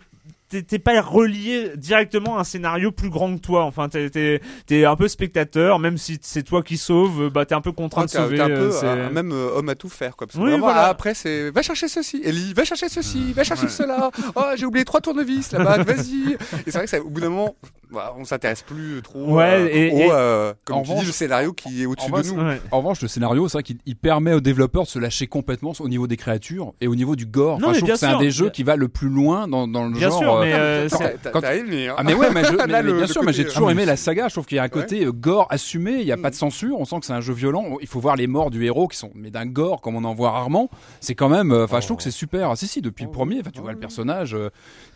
[0.50, 3.64] t'es pas relié directement à un scénario plus grand que toi.
[3.64, 7.60] Enfin, t'es t'es un peu spectateur, même si c'est toi qui sauves, bah t'es un
[7.60, 8.36] peu contraint de sauver.
[8.36, 10.26] t'es un euh, peu c'est- un, même euh, homme à tout faire quoi.
[10.26, 10.86] Parce que Oui, vraiment, voilà.
[10.86, 14.10] ah, après c'est va chercher ceci, Ellie, va chercher ceci, va chercher cela.
[14.36, 16.32] Oh j'ai oublié trois tournevis là-bas, vas-y.
[16.32, 17.54] Et c'est vrai que ça, au bout d'un moment,
[17.92, 21.00] bah, on s'intéresse plus trop Ouais, euh, et- au, et- euh, comme En tu revanche-
[21.02, 22.42] dis, le scénario qui est au-dessus de nous.
[22.48, 22.60] Ouais.
[22.70, 25.72] En revanche, le scénario, c'est vrai qu'il il permet aux développeurs de se lâcher complètement
[25.80, 27.58] au niveau des créatures et au niveau du gore.
[27.58, 29.08] Non, Enfin, mais je trouve bien que c'est un des jeux qui va le plus
[29.08, 30.18] loin dans, dans le Bien genre.
[30.18, 30.88] sûr, euh, mais euh,
[31.32, 31.94] quand- t'as aimé, hein.
[31.98, 33.48] Ah mais ouais, mais, je- mais- Là, mais le- bien le sûr, mais côté, j'ai
[33.48, 34.28] toujours aimé la saga.
[34.28, 35.92] Je trouve qu'il y a un côté gore assumé.
[36.00, 36.22] Il y a Mm.
[36.22, 36.78] pas de censure.
[36.78, 37.64] On sent que c'est un jeu violent.
[37.80, 40.14] Il faut voir les morts du héros qui sont mais d'un gore comme on en
[40.14, 40.68] voit rarement.
[41.00, 41.52] C'est quand même.
[41.52, 42.50] Enfin, je trouve que c'est super.
[42.50, 44.50] Ah, si si, depuis le premier, enfin, tu vois le personnage euh,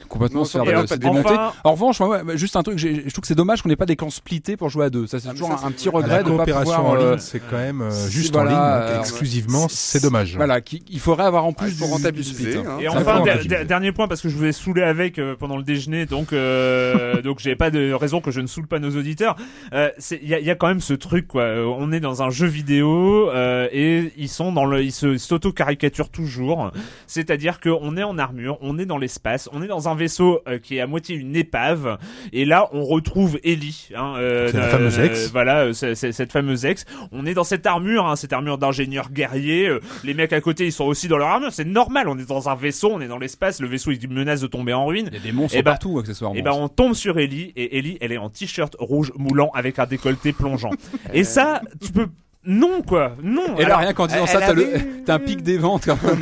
[0.09, 0.59] complètement se
[0.97, 1.35] démonter.
[1.65, 2.79] En revanche, ouais, juste un truc.
[2.83, 5.07] Je trouve que c'est dommage qu'on n'ait pas des clans splittés pour jouer à deux.
[5.07, 6.91] Ça, c'est Ah, toujours ça, un, petit la la regret de pas coopération pouvoir.
[6.93, 10.03] en euh, ligne, c'est quand même euh, juste voilà, en ligne, euh, donc exclusivement, c'est
[10.03, 10.37] dommage.
[10.37, 10.61] Voilà,
[10.91, 12.59] il faudrait avoir en plus Ah, du rentabiliser, split.
[12.67, 12.79] hein.
[12.81, 15.63] Et Ça enfin, dernier point parce que je vous ai saoulé avec euh, pendant le
[15.63, 19.37] déjeuner, donc euh, donc j'ai pas de raison que je ne saoule pas nos auditeurs.
[19.73, 21.45] Euh, Il y a, il y a quand même ce truc quoi.
[21.79, 25.53] On est dans un jeu vidéo euh, et ils sont dans le, ils se s'auto
[25.53, 26.71] caricaturent toujours.
[27.07, 30.59] C'est-à-dire qu'on est en armure, on est dans l'espace, on est dans un vaisseau euh,
[30.59, 31.99] qui est à moitié une épave.
[32.33, 33.89] Et là, on retrouve Ellie.
[33.95, 35.31] Hein, euh, C'est la euh, fameuse ex.
[35.31, 36.85] Voilà, euh, c'est- c'est cette fameuse ex.
[37.13, 39.69] On est dans cette armure, hein, cette armure d'ingénieur guerrier.
[39.69, 41.53] Euh, les mecs à côté, ils sont aussi dans leur armure.
[41.53, 42.09] C'est normal.
[42.09, 43.61] On est dans un vaisseau, on est dans l'espace.
[43.61, 45.09] Le vaisseau, il menace de tomber en ruine.
[45.13, 46.39] Il y a des monstres Eh ben- partout, accessoirement.
[46.39, 49.79] Et ben on tombe sur Ellie et Ellie elle est en t-shirt rouge moulant avec
[49.79, 50.71] un décolleté plongeant.
[51.13, 52.07] et ça tu peux
[52.45, 53.57] non quoi non.
[53.57, 54.69] Et là, Alors, rien qu'en disant ça, t'as le-
[55.09, 56.19] un pic des ventes quand même.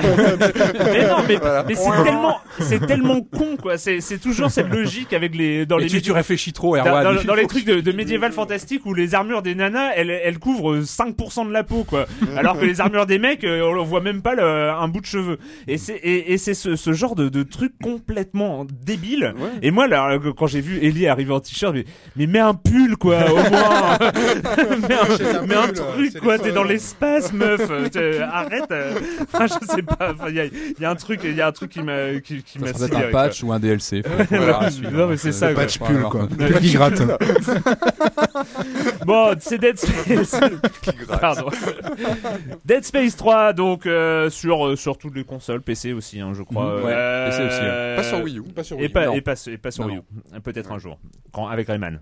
[0.92, 1.64] mais non mais, Voilà.
[1.66, 3.78] mais c'est tellement c'est tellement con quoi.
[3.78, 7.18] C'est c'est toujours cette logique avec les dans les tu, réfléchis trop, dans, Erwan.
[7.24, 10.78] dans- les trucs de, de médiéval fantastique où les armures des nanas elles, elles couvrent
[10.78, 12.06] 5% de la peau quoi
[12.36, 15.06] alors que les armures des mecs euh, on voit même pas le- un bout de
[15.06, 19.70] cheveux et c'est et, et c'est ce, ce genre de, de truc complètement débile et
[19.70, 21.84] moi là quand j'ai vu Ellie arriver en t-shirt mais,
[22.16, 23.98] mais mets un pull quoi au moins
[24.88, 24.94] mets
[25.34, 27.60] un, mets un truc quoi t'es dans l'espace meuf
[27.96, 28.94] euh, arrête euh.
[29.32, 30.44] Enfin, je sais pas il y a,
[30.80, 32.72] y a un truc il y a un truc qui m'a qui, qui Ça m'a
[32.72, 33.22] sidéré, un quoi.
[33.22, 34.02] patch ou un DLC.
[34.92, 35.64] Non, mais c'est ça, Le quoi.
[35.64, 36.28] Patch pull, quoi.
[36.60, 37.02] Qui gratte.
[39.06, 40.38] Bon, c'est Dead Space.
[41.20, 41.46] Pardon.
[42.64, 46.42] Dead Space 3, donc euh, sur euh, sur toutes les consoles, PC aussi, hein, je
[46.42, 46.78] crois.
[46.78, 47.96] Mhm, ouais, Euh, PC aussi.
[47.96, 48.42] Pas sur Wii U.
[48.84, 49.12] Et pas, Non.
[49.14, 50.02] et pas, et pas sur Non, Wii
[50.36, 50.40] U.
[50.40, 50.98] Peut-être un jour.
[51.32, 52.00] Quand, avec Rayman.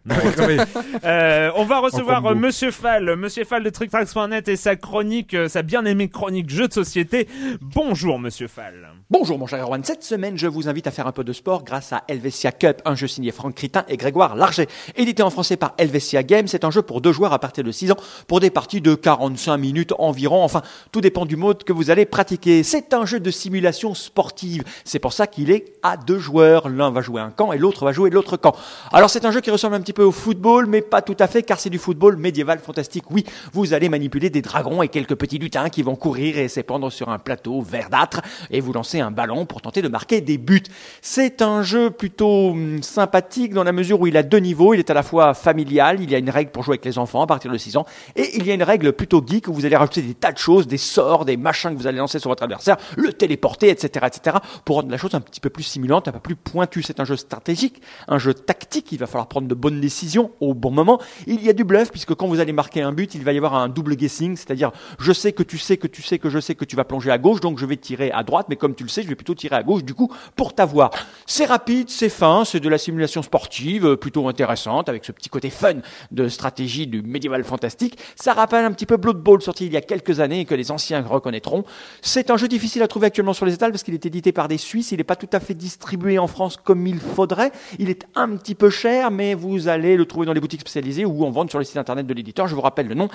[1.04, 3.70] Euh, on va recevoir euh, Monsieur Fall, Monsieur Fall de
[4.05, 7.26] TrickTracks.net et sa chronique, euh, sa bien aimée chronique jeux de société.
[7.61, 8.90] Bonjour Monsieur Fall.
[9.11, 11.64] Bonjour mon cher Erwan, cette semaine je vous invite à faire un peu de sport
[11.64, 14.68] grâce à Helvetia Cup, un jeu signé Franck Critin et Grégoire Larget.
[14.96, 17.72] Édité en français par Helvetia Games, c'est un jeu pour deux joueurs à partir de
[17.72, 17.96] 6 ans
[18.28, 22.07] pour des parties de 45 minutes environ, enfin tout dépend du mode que vous allez
[22.07, 22.62] pratiquer.
[22.62, 26.90] C'est un jeu de simulation sportive, c'est pour ça qu'il est à deux joueurs, l'un
[26.90, 28.55] va jouer un camp et l'autre va jouer l'autre camp.
[28.92, 31.26] Alors c'est un jeu qui ressemble un petit peu au football mais pas tout à
[31.26, 33.05] fait car c'est du football médiéval fantastique.
[33.11, 36.91] Oui, vous allez manipuler des dragons et quelques petits lutins qui vont courir et s'épandre
[36.93, 38.20] sur un plateau verdâtre
[38.51, 40.62] et vous lancer un ballon pour tenter de marquer des buts.
[41.03, 44.74] C'est un jeu plutôt hum, sympathique dans la mesure où il a deux niveaux.
[44.74, 46.99] Il est à la fois familial, il y a une règle pour jouer avec les
[46.99, 47.86] enfants à partir de 6 ans,
[48.16, 50.39] et il y a une règle plutôt geek où vous allez rajouter des tas de
[50.39, 54.07] choses, des sorts, des machins que vous allez lancer sur votre adversaire, le téléporter, etc.,
[54.07, 56.82] etc., pour rendre la chose un petit peu plus simulante, un peu plus pointue.
[56.82, 58.93] C'est un jeu stratégique, un jeu tactique.
[58.93, 61.01] Il va falloir prendre de bonnes décisions au bon moment.
[61.26, 63.36] Il y a du bluff puisque quand vous allez marquer un but, il va y
[63.36, 66.41] avoir un double guessing, c'est-à-dire je sais que tu sais que tu sais que je
[66.41, 68.74] sais que tu vas plonger à gauche, donc je vais tirer à droite, mais comme
[68.74, 70.91] tu le sais, je vais plutôt tirer à gauche du coup pour t'avoir.
[71.26, 75.29] C'est rapide, c'est fin, c'est de la simulation sportive euh, plutôt intéressante avec ce petit
[75.29, 75.74] côté fun
[76.11, 77.99] de stratégie du médiéval fantastique.
[78.16, 80.55] Ça rappelle un petit peu Blood Bowl sorti il y a quelques années et que
[80.55, 81.64] les anciens reconnaîtront.
[82.03, 84.49] C'est un jeu difficile à trouver actuellement sur les étals parce qu'il est édité par
[84.49, 87.53] des Suisses, il n'est pas tout à fait distribué en France comme il faudrait.
[87.79, 91.05] Il est un petit peu cher, mais vous allez le trouver dans les boutiques spécialisées
[91.05, 92.49] ou en vente sur le site internet de l'éditeur.
[92.49, 93.09] Je vous rappelle le nom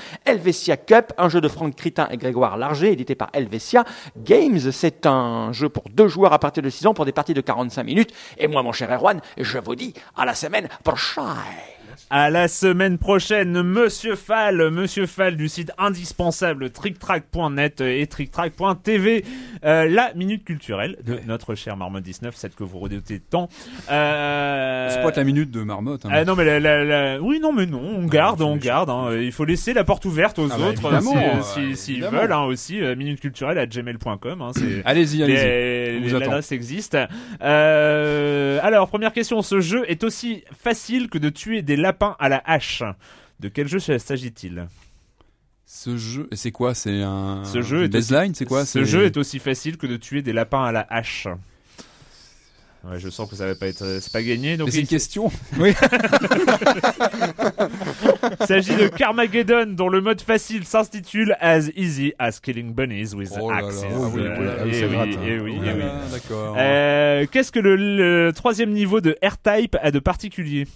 [0.53, 3.85] Helvetia Cup, un jeu de Franck Critin et Grégoire Larger, édité par Helvetia
[4.17, 4.59] Games.
[4.71, 7.41] C'est un jeu pour deux joueurs à partir de 6 ans pour des parties de
[7.41, 8.13] 45 minutes.
[8.37, 11.23] Et moi, mon cher Erwan, je vous dis à la semaine prochaine.
[12.15, 19.25] À la semaine prochaine, Monsieur Fall, Monsieur Fall du site indispensable tricktrack.net et tricktrack.tv,
[19.65, 23.49] euh, la minute culturelle de notre cher Marmotte 19, celle que vous redoutez tant.
[23.89, 24.89] Euh...
[24.91, 26.05] C'est pas la minute de marmotte.
[26.05, 28.91] Hein, Ah non mais la, la- la- oui non mais non on garde on garde
[28.91, 29.09] hein.
[29.19, 31.93] il faut laisser la porte ouverte aux Ah bah, autres évidemment, si- euh, si- s'ils
[31.95, 32.21] évidemment.
[32.21, 34.51] veulent hein, aussi euh, minute culturelle à gmail.com hein,
[34.85, 36.09] Allez-y, allez-y.
[36.11, 36.95] L'adresse existe
[37.41, 42.29] Euh, alors première question ce jeu est aussi facile que de tuer des lapins à
[42.29, 42.83] la hache
[43.39, 44.67] de quel jeu s'agit-il?
[45.65, 46.75] Ce jeu, c'est quoi?
[46.75, 47.43] C'est un.
[47.45, 48.65] ce jeu baseline, aussi- c'est quoi?
[48.65, 51.27] ce jeu est aussi facile que de tuer des lapins à la hache
[52.85, 54.57] Ouais, je sens que ça va pas être, c'est pas gagné.
[54.57, 55.31] Donc Mais c'est une question.
[58.41, 63.31] Il s'agit de Carmageddon, dont le mode facile s'intitule As Easy as Killing Bunnies with
[63.39, 63.83] Oh Axes.
[63.89, 65.83] oui, oui, oui, oui, oui, oui.
[66.11, 66.55] D'accord.
[67.31, 70.67] Qu'est-ce que le, le troisième niveau de R-Type a de particulier?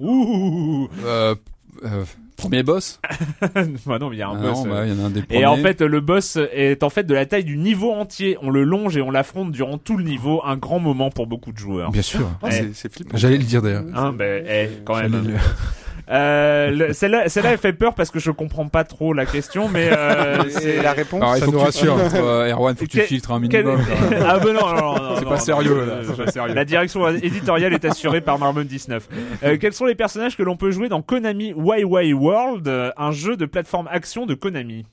[0.00, 1.34] Ouh Euh,
[1.84, 2.04] euh,
[2.36, 3.00] premier boss
[3.86, 4.64] Bah non, mais il y a un Ah boss.
[4.64, 4.70] non, euh.
[4.70, 7.04] bah, il y en a un des Et en fait, le boss est en fait
[7.04, 8.36] de la taille du niveau entier.
[8.42, 10.40] On le longe et on l'affronte durant tout le niveau.
[10.44, 11.90] Un grand moment pour beaucoup de joueurs.
[11.92, 12.28] Bien sûr.
[12.46, 12.50] Eh.
[12.50, 13.16] c'est- c'est flippant.
[13.16, 13.84] J'allais le dire d'ailleurs.
[13.94, 15.38] Hein, ben, eh, quand même.
[16.10, 19.68] Euh, le- celle-là, celle-là, elle fait peur parce que je comprends pas trop la question,
[19.68, 21.22] mais euh, c'est la réponse.
[21.22, 21.98] Alors, il ça faut nous que tu rassure.
[22.16, 23.80] euh, Erwan, faut que tu filtres un minimum.
[24.26, 25.86] ah ben non, non, non, non, C'est pas pas sérieux.
[26.54, 29.08] La direction éditoriale est assurée par Marmon 19.
[29.44, 33.36] Euh, quels sont les personnages que l'on peut jouer dans Konami YY World, un jeu
[33.36, 34.86] de plateforme action de Konami?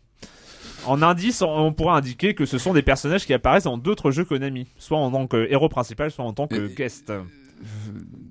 [0.86, 4.24] En indice, on- pourra indiquer que ce sont des personnages qui apparaissent dans d'autres jeux
[4.24, 7.12] Konami, soit en tant que héros principal, soit en tant que guest.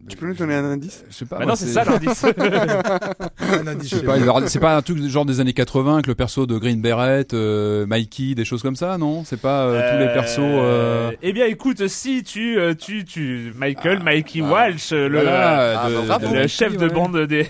[0.08, 1.38] Tu peux nous donner un indice Je sais pas.
[1.38, 2.24] Bah non, c'est ça l'indice.
[3.40, 6.06] Un indice, Je sais pas, alors, c'est pas un truc genre des années 80 avec
[6.06, 9.24] le perso de Green Beret, euh, Mikey, des choses comme ça, non?
[9.24, 10.38] C'est pas euh, tous les persos.
[10.40, 15.88] euh, Eh bien, écoute, si tu, tu, tu, Michael, Mikey ah, Walsh, le, voilà, ah,
[15.90, 16.26] de- bah, de bravo.
[16.26, 16.92] le Mikey, chef de ouais.
[16.94, 17.46] bande des.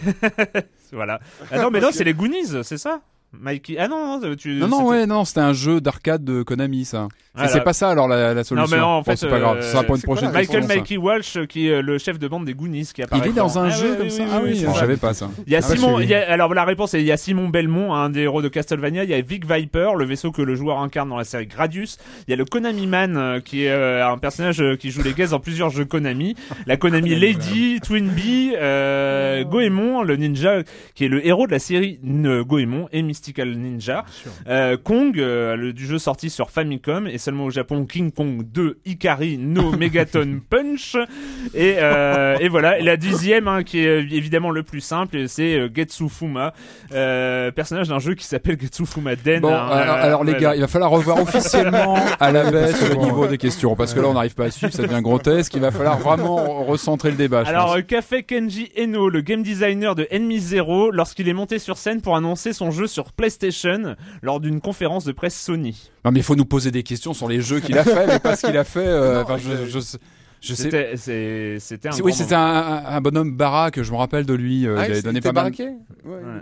[0.93, 1.21] voilà.
[1.51, 3.01] Ah non, mais non, c'est les Goonies, c'est ça?
[3.41, 3.77] Mikey.
[3.79, 4.55] Ah non, non, tu.
[4.55, 7.09] Non, non, c'était- ouais, non, c'était un jeu d'arcade de Konami, ça.
[7.39, 8.77] Ah, c'est là- pas ça alors la, la Non, solution.
[8.77, 10.33] mais non, en Bon, fait, c'est pas grave, euh, ça sera pour une quoi prochaine
[10.33, 10.75] la Michael réponse.
[10.77, 13.21] Mikey Walsh, qui est le chef de bande des Goonies, qui apparaît.
[13.27, 15.13] Il est dans un Ah, jeu comme oui, ça Ah oui, oui, je savais pas
[15.13, 15.29] ça.
[15.47, 17.07] Il y a Ah, Simon, je suis- il y a- alors la réponse est il
[17.07, 20.07] y a Simon Belmont, un des héros de Castlevania, il y a Vic Viper, le
[20.07, 23.17] vaisseau que le joueur incarne dans la série Gradius, il y a le Konami Man
[23.19, 26.37] euh, qui est euh, un personnage euh, qui joue les guests dans plusieurs jeux Konami,
[26.67, 30.63] la Konami Lady, Twin Bee, euh, Goemon, le ninja
[30.95, 34.05] qui est le héros de la série euh, Goemon et Mystical Ninja,
[34.49, 38.43] euh, Kong, euh, le, du jeu sorti sur Famicom et seulement au Japon King Kong
[38.43, 40.97] 2 Ikari no Megaton Punch.
[41.55, 42.79] Et, euh, et voilà.
[42.79, 46.53] Et la dixième hein, qui est évidemment le plus simple c'est euh, Getsu Fuma
[46.93, 50.35] euh, personnage d'un jeu qui s'appelle Getsu Fuma Den Bon, hein, alors, euh, alors, les
[50.35, 54.01] gars, il va falloir revoir officiellement à la baisse le niveau des questions parce que
[54.01, 55.55] là on n'arrive pas à suivre, ça devient grotesque.
[55.55, 57.43] Il va falloir vraiment recentrer le débat.
[57.47, 61.77] alors euh, fait Kenji Eno, le game designer de Enemy Zero, lorsqu'il est monté sur
[61.77, 66.21] scène pour annoncer son jeu sur PlayStation lors d'une conférence de presse Sony Non, mais
[66.21, 68.47] il faut nous poser des questions sur les jeux qu'il a fait, mais pas ce
[68.47, 68.87] qu'il a fait.
[68.87, 69.79] euh, je,
[70.41, 70.63] je sais.
[70.65, 73.81] C'était c'est- c'était un Oui, c'était un, un- un bonhomme baraque.
[73.83, 74.67] Je me rappelle de lui.
[74.67, 75.53] euh, Ah, il avait il donné était pas mal.
[75.53, 75.77] Ouais,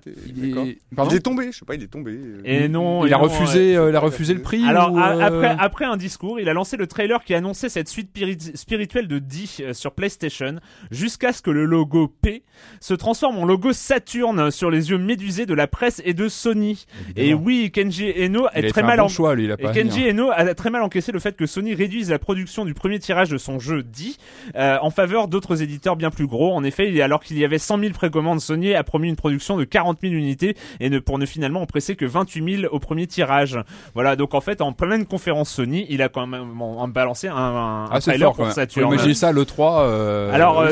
[0.06, 0.66] il était- Il d'accord.
[0.66, 2.12] est- Pardon Il est tombé, je sais pas, il est tombé.
[2.12, 2.40] euh.
[2.44, 4.64] Et non, il et a non, refusé, euh, il a refusé le prix.
[4.66, 7.68] Alors ou, a- euh, après après un discours, il a lancé le trailer qui annonçait
[7.68, 10.56] cette suite piri- spirituelle de D sur PlayStation
[10.90, 12.42] jusqu'à ce que le logo P
[12.80, 16.86] se transforme en logo Saturne sur les yeux médusés de la presse et de Sony.
[17.16, 19.44] Et oui, Kenji Eno il est a très mal bon en- choix, lui.
[19.44, 19.70] Il a et pas.
[19.70, 20.10] à Kenji venir.
[20.14, 23.28] Eno a très mal encaissé le fait que Sony réduise la production du premier tirage
[23.30, 24.16] de son jeu D
[24.56, 26.52] euh, en faveur d'autres éditeurs bien plus gros.
[26.54, 29.64] En effet, alors qu'il y avait 100 000 précommandes, Sony a promis une production de
[29.64, 33.06] 40 000 unités et ne, pour ne finalement en presser que 28 000 au premier
[33.06, 33.58] tirage.
[33.94, 37.36] Voilà, donc en fait, en pleine conférence Sony, il a quand même en, balancé un,
[37.36, 38.48] un, Ah, c'est trailer fort.
[38.74, 39.82] pour imaginer ça, le 3.
[39.82, 40.70] euh, Alors, euh,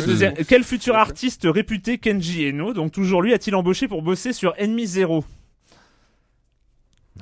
[0.49, 4.87] quel futur artiste réputé Kenji Eno, donc toujours lui, a-t-il embauché pour bosser sur Enemy
[4.87, 5.25] Zero?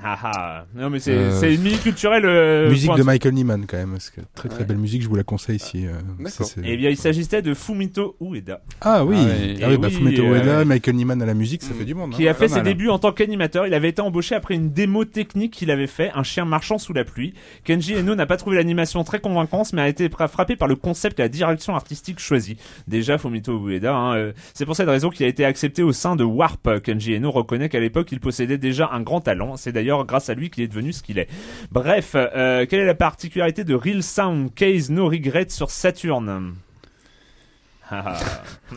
[0.03, 2.25] Ah ah, non mais c'est Euh, c'est une minute culturelle.
[2.25, 4.65] euh, musique de Michael Nyman quand même, parce que très très Ouais.
[4.65, 5.87] belle musique, je vous la conseille ici.
[5.87, 6.31] euh, D'accord.
[6.33, 9.61] ça, c'est- Eh bien, il s'agissait de Fumito Ueda, Ah oui, Ah oui.
[9.63, 11.95] ah oui, bah, oui, Fumito euh, Ueda, Michael Nyman à la musique, ça fait du
[11.95, 12.13] monde.
[12.13, 12.31] qui hein.
[12.31, 12.65] a fait ses mal.
[12.65, 13.67] débuts en tant qu'animateur.
[13.67, 16.93] Il avait été embauché après une démo technique qu'il avait fait, un chien marchant sous
[16.95, 17.35] la pluie.
[17.65, 20.77] Kenji Eno n'a pas trouvé l'animation très convaincante, mais a été fra- frappé par le
[20.77, 22.57] concept et la direction artistique choisie.
[22.89, 26.17] Déjà, Fumito Ueda, hein, euh, c'est pour cette raison qu'il a été accepté au sein
[26.17, 26.81] de Warp.
[26.83, 29.57] Kenji Eno reconnaît qu'à l'époque, il possédait déjà un grand talent.
[29.57, 31.29] C'est d'ailleurs grâce à lui qu'il est devenu ce qu'il est.
[31.71, 34.55] Bref, euh, quelle est la particularité de Real Sound?
[34.55, 36.55] Case No Regret sur Saturn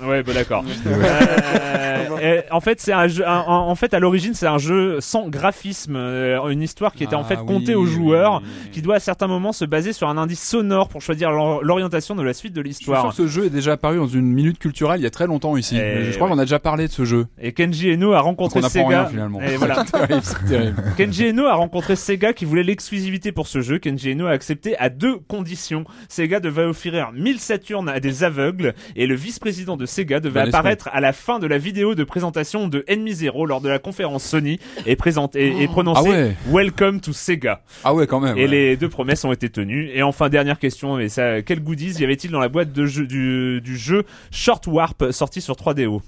[0.03, 0.64] ouais, bah d'accord.
[0.86, 3.28] Euh, et en fait, c'est un jeu.
[3.28, 7.16] un- en, fait, à l'origine, c'est un jeu sans graphisme, euh, une histoire qui était
[7.16, 8.70] en Ah fait oui, comptée aux joueurs, oui, oui.
[8.72, 12.16] qui doit à certains moments se baser sur un indice sonore pour choisir l'or- l'orientation
[12.16, 13.09] de la suite de Je suis sûr l'histoire.
[13.09, 15.57] que ce jeu est déjà apparu dans une minute culturelle il y a très longtemps
[15.57, 15.78] ici.
[15.78, 16.34] Et je crois ouais.
[16.34, 17.28] qu'on a déjà parlé de ce jeu.
[17.39, 18.88] Et Kenji Eno a rencontré on Sega.
[18.88, 19.41] rien, finalement.
[19.41, 19.84] Et voilà.
[20.47, 20.84] Terrible.
[20.97, 23.80] Kenji Eno a rencontré Sega qui voulait l'exclusivité pour ce jeu.
[23.80, 25.84] Kenji Eno a accepté à deux conditions.
[26.09, 30.47] Sega devait offrir 1000 Saturn à des aveugles et le vice-président de Sega devait Bon
[30.47, 30.58] esprit.
[30.60, 33.80] apparaître à la fin de la vidéo de présentation de Enemy Zero lors de la
[33.80, 36.36] conférence Sony et présenter et prononcer Ah ouais.
[36.51, 37.62] Welcome to Sega.
[37.84, 38.38] Ah ouais, quand même.
[38.38, 38.47] Et ouais.
[38.47, 39.89] les deux promesses ont été tenues.
[39.93, 43.06] Et enfin, dernière question, mais ça, quel goodies y avait-il dans la boîte de jeu,
[43.08, 46.01] du, du jeu Short Warp sorti sur 3DO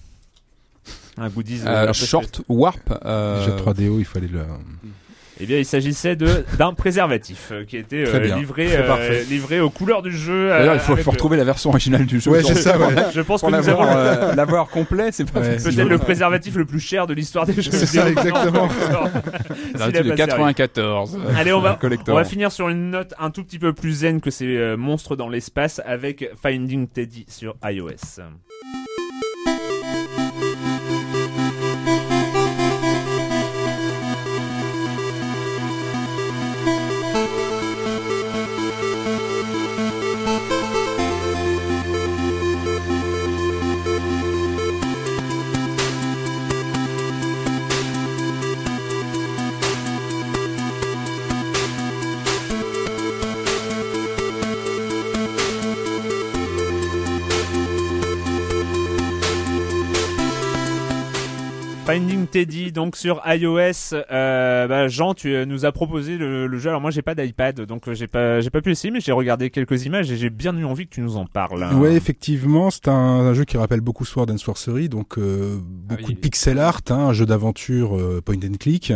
[1.17, 1.61] Un goodies.
[1.65, 2.93] Euh, un peu Short Warp.
[3.05, 4.41] euh, Déjà 3DO, il fallait le.
[5.41, 9.69] Eh bien, il s'agissait de d'un préservatif euh, qui était euh, livré euh, livré aux
[9.69, 10.47] couleurs du jeu.
[10.49, 12.31] D'ailleurs, euh, il faut, le- retrouver la version originale du jeu.
[12.31, 12.95] Ouais, c'est ça, ouais.
[13.13, 15.53] Je pense que nous avons l'avoir, le- euh, l'avoir complet, c'est pas Ouais.
[15.57, 15.75] facile.
[15.75, 17.71] peut-être le préservatif le plus cher de l'histoire des jeux.
[17.71, 18.69] C'est ça, exactement.
[19.75, 20.15] C'est de pas servi.
[20.15, 21.17] 94.
[21.17, 21.77] euh, Allez, on va,
[22.07, 24.77] on va finir sur une note un tout petit peu plus zen que ces euh,
[24.77, 28.21] monstres dans l'espace avec Finding Teddy sur iOS.
[61.85, 63.93] Finding Teddy donc sur iOS.
[64.11, 66.69] Euh, bah, Jean, tu euh, nous as proposé le, le jeu.
[66.69, 69.11] Alors moi j'ai pas d'iPad, donc euh, j'ai pas j'ai pas pu essayer, mais j'ai
[69.11, 71.63] regardé quelques images et j'ai bien eu envie que tu nous en parles.
[71.75, 76.01] Ouais, effectivement, c'est un, un jeu qui rappelle beaucoup Sword and Sorcery, donc euh, beaucoup
[76.05, 76.15] Ah oui.
[76.15, 78.91] de pixel art, hein, un jeu d'aventure euh, point and click.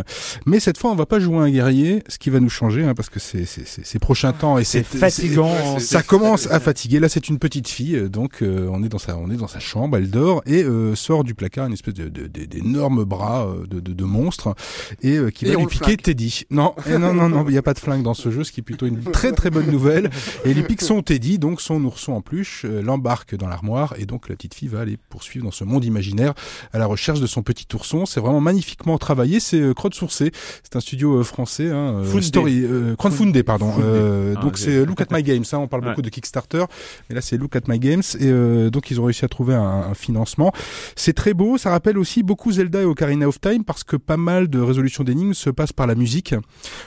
[0.47, 2.95] Mais cette fois, on va pas jouer un guerrier, ce qui va nous changer, hein,
[2.95, 5.77] parce que c'est c'est- c'est- ces prochains temps et C'est fatigant.
[5.77, 6.99] Ça commence à fatiguer.
[6.99, 9.47] Là, c'est une petite fille, euh, donc euh, on est dans sa, on est dans
[9.47, 13.45] sa chambre, elle dort et euh, sort du placard une espèce de, de- de- bras
[13.47, 14.55] euh, de, de, de monstre
[15.01, 16.01] et euh, qui Et va lui piquer flingue.
[16.01, 16.43] Teddy.
[16.49, 18.61] Non, non, non, non, il n'y a pas de flingue dans ce jeu, ce qui
[18.61, 20.09] est plutôt une très très bonne nouvelle.
[20.45, 23.95] Et il lui pique son Teddy, donc son ourson en peluche, euh, l'embarque dans l'armoire
[23.97, 26.33] et donc la petite fille va aller poursuivre dans ce monde imaginaire
[26.73, 28.05] à la recherche de son petit ourson.
[28.05, 29.39] C'est vraiment magnifiquement travaillé.
[29.39, 30.31] C'est euh, crowdsourcé.
[30.63, 32.03] C'est un studio euh, français, hein.
[32.21, 33.73] Story, euh, crowdfundé, pardon.
[33.81, 35.43] Euh, Ah, donc c'est Look at My Games.
[35.51, 35.89] Hein, on parle Ouais.
[35.89, 36.65] beaucoup de Kickstarter,
[37.09, 39.55] mais là c'est Look at My Games et euh, donc ils ont réussi à trouver
[39.55, 40.51] un, un financement.
[40.95, 41.57] C'est très beau.
[41.57, 45.03] Ça rappelle aussi beaucoup Zelda et Ocarina of Time parce que pas mal de résolutions
[45.03, 46.35] d'énigmes se passent par la musique.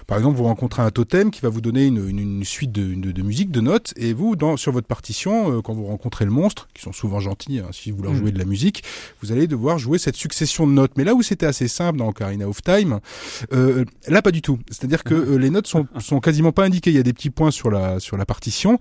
[0.06, 3.22] Par exemple, vous rencontrez un totem qui va vous donner une, une, une suite de,
[3.22, 6.68] musique, de notes, et vous, dans, sur votre partition, euh, quand vous rencontrez le monstre,
[6.74, 8.16] qui sont souvent gentils, hein, si vous leur Mm.
[8.16, 8.84] jouez de la musique,
[9.22, 10.92] vous allez devoir jouer cette succession de notes.
[10.96, 13.00] Mais là où c'était assez simple dans Ocarina of Time,
[13.52, 14.58] euh, là pas du tout.
[14.70, 16.90] C'est-à-dire que euh, les notes sont, sont quasiment pas indiquées.
[16.90, 18.78] Il y a des petits points sur la sur la partition,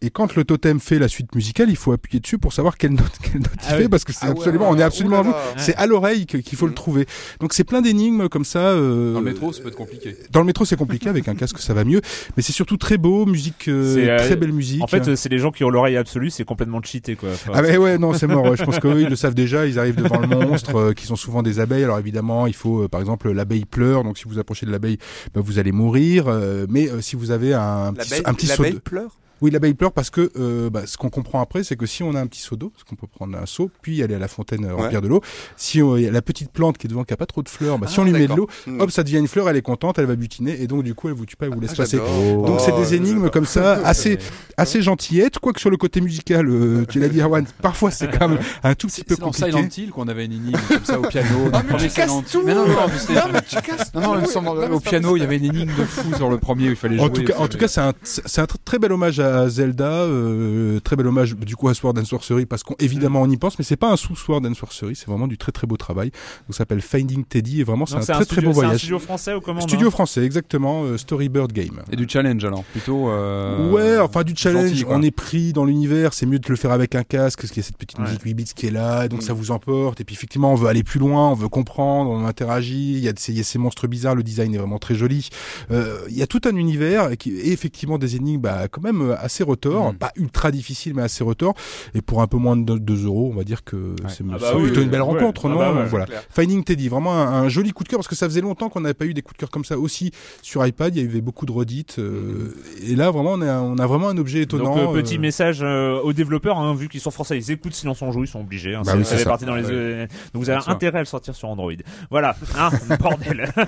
[0.00, 2.92] et quand le totem fait la suite musicale, il faut appuyer dessus pour savoir quelle
[2.92, 5.18] note quelle note il Ah fait, parce que c'est Ah ouais, absolument, on est absolument
[5.18, 5.30] à vous.
[5.30, 5.54] oulala.
[5.58, 6.74] C'est à l'oreille que- qu'il faut le Mm.
[6.74, 7.06] trouver.
[7.40, 8.58] Donc c'est plein d'énigmes comme ça.
[8.70, 10.16] euh, Dans le métro, ça peut être compliqué.
[10.30, 11.08] dans le métro, c'est compliqué.
[11.08, 12.00] Avec un casque, ça va mieux.
[12.36, 14.82] Mais c'est surtout très beau, musique, euh, C'est, euh, très belle musique.
[14.82, 17.30] En fait, euh, c'est les gens qui ont l'oreille absolue, c'est complètement cheaté quoi.
[17.32, 18.44] Enfin, ah mais ouais, non, c'est mort.
[18.50, 18.56] ouais.
[18.56, 19.66] Je pense qu'eux, ils le savent déjà.
[19.66, 21.84] Ils arrivent devant le monstre, euh, qui sont souvent des abeilles.
[21.84, 24.04] Alors évidemment, il faut, euh, par exemple, l'abeille pleure.
[24.04, 24.98] Donc si vous approchez de l'abeille,
[25.34, 26.26] bah, vous allez mourir.
[26.28, 29.18] Euh, mais euh, si vous avez un, petit, un petit l'abeille de- pleure?
[29.42, 32.14] Oui, l'abeille pleure parce que euh, bah, ce qu'on comprend après, c'est que si on
[32.14, 34.28] a un petit seau d'eau, parce qu'on peut prendre un seau, puis aller à la
[34.28, 35.20] fontaine euh, remplir de l'eau.
[35.56, 37.48] Si on, y a la petite plante qui est devant, qui a pas trop de
[37.48, 38.80] fleurs, bah, si Ah, on lui met de l'eau, Hmm.
[38.80, 41.08] hop, ça devient une fleur, elle est contente, elle va butiner, et donc du coup,
[41.08, 41.96] elle vous tue pas, elle vous laisse Ah, passer.
[41.98, 42.46] j'adore.
[42.46, 43.30] Donc c'est Oh, des énigmes j'adore.
[43.32, 44.18] comme ça, assez
[44.56, 48.28] assez gentillettes, quoique sur le côté musical, euh, tu l'as dit Erwan, parfois c'est quand
[48.28, 49.50] même un tout petit peu c'est dans compliqué.
[49.50, 51.44] Silent Hill qu'on avait une énigme comme ça au piano.
[51.46, 52.74] le premier tu casses tout Mais non, non,
[53.08, 55.72] mais Non, mais tu casses Non, non, mais au piano, il y avait une énigme
[55.76, 57.34] de fou sur le premier où il fallait jouer.
[57.36, 60.96] En tout cas, c'est un, c'est un tr- très bel hommage à Zelda, euh, très
[60.96, 63.76] bel hommage du coup à Sword and Sorcery parce qu'évidemment on y pense, mais c'est
[63.76, 66.10] pas un sous Sword and Sorcery, c'est vraiment du très très beau travail.
[66.10, 68.62] Donc ça s'appelle Finding Teddy et vraiment c'est un très studio, très beau c'est un
[68.62, 68.78] voyage.
[68.80, 71.82] studio français ou comment Studio français, exactement, euh, Storybird Game.
[71.90, 73.08] Et du challenge alors, plutôt.
[73.10, 76.56] euh, ouais, enfin du challenge, gentil, on est pris dans l'univers, c'est mieux de le
[76.56, 78.04] faire avec un casque, parce qu'il y a cette petite Ouais.
[78.06, 79.22] musique 8 bits qui est là, donc Mm.
[79.22, 82.24] ça vous emporte, et puis effectivement on veut aller plus loin, on veut comprendre, on
[82.26, 84.78] interagit, il y a ces, il y a ces monstres bizarres, le design est vraiment
[84.78, 85.28] très joli,
[85.70, 88.82] Euh, il y a tout un univers, et, qui, et effectivement des énigmes bah, quand
[88.82, 89.96] même euh, assez retors, Mm.
[89.96, 91.54] pas ultra difficiles mais assez retors,
[91.94, 94.52] et pour un peu moins de 2 euros, on va dire que c'est Ah bah
[94.56, 95.06] oui, plutôt une belle ouais.
[95.06, 96.06] rencontre, Ah non bah ouais, Voilà.
[96.30, 98.80] Finding Teddy, vraiment un, un joli coup de cœur parce que ça faisait longtemps qu'on
[98.80, 100.10] n'avait pas eu des coups de cœur comme ça aussi
[100.42, 100.94] sur iPad.
[100.96, 102.54] Il y avait beaucoup de redites euh,
[102.86, 104.76] et là vraiment on a, on a vraiment un objet objets étonnants.
[104.76, 107.74] Donc, euh, petit euh, message euh, aux développeurs, hein, vu qu'ils sont forcés, ils écoutent
[107.74, 108.74] Silence on joue, ils sont obligés.
[108.74, 109.64] Hein, Bah oui, ça fait partie dans les.
[109.68, 111.72] Euh, donc vous avez intérêt à le sortir sur Android.
[112.10, 112.70] Voilà, hein,
[113.00, 113.52] bordel.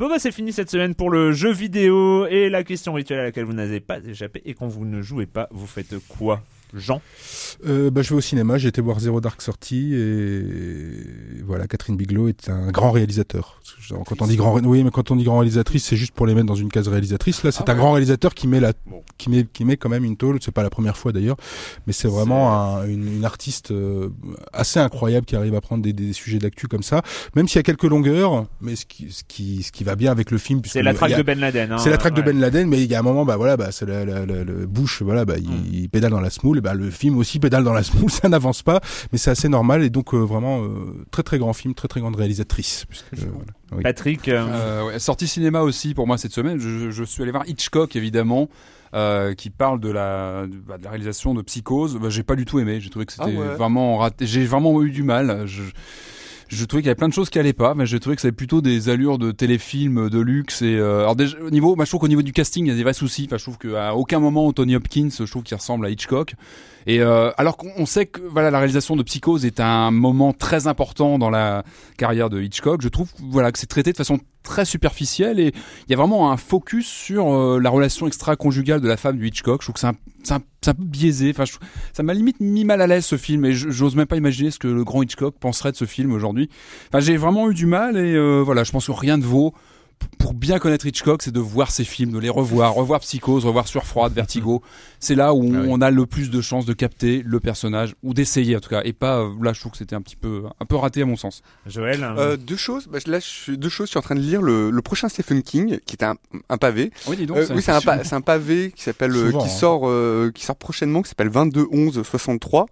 [0.00, 3.24] Bon bah c'est fini cette semaine pour le jeu vidéo et la question rituelle à
[3.24, 4.42] laquelle vous n'avez pas échappé.
[4.44, 6.42] Et quand vous ne jouez pas, vous faites quoi,
[6.74, 7.00] Jean
[7.66, 10.42] Euh, bah, je vais au cinéma, j'ai été voir Zero Dark Sortie et
[11.44, 13.60] voilà, Catherine Bigelow est un grand réalisateur.
[14.06, 16.34] Quand on dit grand, oui, mais quand on dit grand réalisatrice, c'est juste pour les
[16.34, 17.42] mettre dans une case réalisatrice.
[17.42, 17.78] Là, c'est Ah un ouais.
[17.80, 19.02] grand réalisateur qui met la, Bon.
[19.18, 20.38] qui met, qui met quand même une tôle.
[20.40, 21.36] C'est pas la première fois d'ailleurs,
[21.86, 24.08] mais c'est vraiment un- une, une artiste euh,
[24.52, 27.02] assez incroyable qui arrive à prendre des, des sujets d'actu comme ça.
[27.34, 30.10] Même s'il y a quelques longueurs, mais ce qui, ce qui, ce qui va bien
[30.12, 30.60] avec le film.
[30.64, 31.72] C'est la traque a- de Ben Laden.
[31.72, 32.22] hein, c'est la traque de.
[32.22, 35.24] Ben Laden, mais il y a un moment, bah voilà, bah c'est le, Bush, voilà,
[35.24, 35.64] bah il, Hmm.
[35.72, 38.28] il pédale dans la smoule, et bah le film aussi pédale dans la smoule, ça
[38.28, 38.80] n'avance pas,
[39.12, 40.68] mais c'est assez normal et donc euh, vraiment euh,
[41.10, 42.84] très très grand film, très très grande réalisatrice.
[42.88, 43.50] puisque, euh, voilà.
[43.72, 43.82] Oui.
[43.82, 46.58] Patrick, euh, Euh, ouais, sortie cinéma aussi pour moi cette semaine.
[46.58, 48.48] Je, je suis allé voir Hitchcock évidemment.
[48.92, 52.34] euh, qui parle de la, de, bah, de la réalisation de Psychose, bah, j'ai pas
[52.34, 52.80] du tout aimé.
[52.80, 53.54] J'ai trouvé que c'était Ah ouais.
[53.54, 54.26] vraiment raté.
[54.26, 55.46] J'ai vraiment eu du mal.
[55.46, 55.62] Je,
[56.50, 58.22] je trouvais qu'il y avait plein de choses qui allaient pas, mais j'ai trouvé que
[58.22, 60.62] c'était plutôt des allures de téléfilm de luxe.
[60.62, 62.72] Et euh, alors déjà, au niveau, moi, je trouve qu'au niveau du casting, il y
[62.72, 63.26] a des vrais soucis.
[63.26, 66.34] Enfin, je trouve qu'à aucun moment Tony Hopkins, je trouve qu'il ressemble à Hitchcock.
[66.86, 70.32] Et euh, alors qu'on on sait que voilà la réalisation de Psychose est un moment
[70.32, 71.64] très important dans la
[71.96, 75.52] carrière de Hitchcock, je trouve voilà que c'est traité de façon très superficielle et
[75.86, 79.26] il y a vraiment un focus sur euh, la relation extra-conjugale de la femme du
[79.26, 79.60] Hitchcock.
[79.60, 81.30] Je trouve que c'est un, un, peu biaisé.
[81.30, 81.44] Enfin,
[81.92, 84.58] ça m'a limite mis mal à l'aise ce film et j'ose même pas imaginer ce
[84.58, 86.48] que le grand Hitchcock penserait de ce film aujourd'hui.
[86.88, 89.54] Enfin, j'ai vraiment eu du mal et euh, voilà, je pense que rien ne vaut
[90.18, 93.66] pour bien connaître Hitchcock, c'est de voir ses films, de les revoir, revoir Psychose, revoir
[93.66, 94.62] Surfroide, Vertigo.
[94.98, 95.66] C'est là où Ah oui.
[95.70, 98.82] on a le plus de chances de capter le personnage ou d'essayer en tout cas.
[98.84, 101.06] Et pas euh, là, je trouve que c'était un petit peu un peu raté à
[101.06, 101.42] mon sens.
[101.66, 102.04] Joël.
[102.18, 102.86] Euh, deux choses.
[102.86, 103.86] Bah, là, je suis deux choses.
[103.88, 106.16] Je suis en train de lire le, le prochain Stephen King, qui est un,
[106.48, 106.92] un pavé.
[107.06, 107.38] Oui, dis donc.
[107.38, 109.48] Euh, oui, c'est un, pa- c'est un pavé qui s'appelle, euh, qui hein.
[109.48, 112.66] sort, euh, qui sort prochainement, qui s'appelle 22 11 63.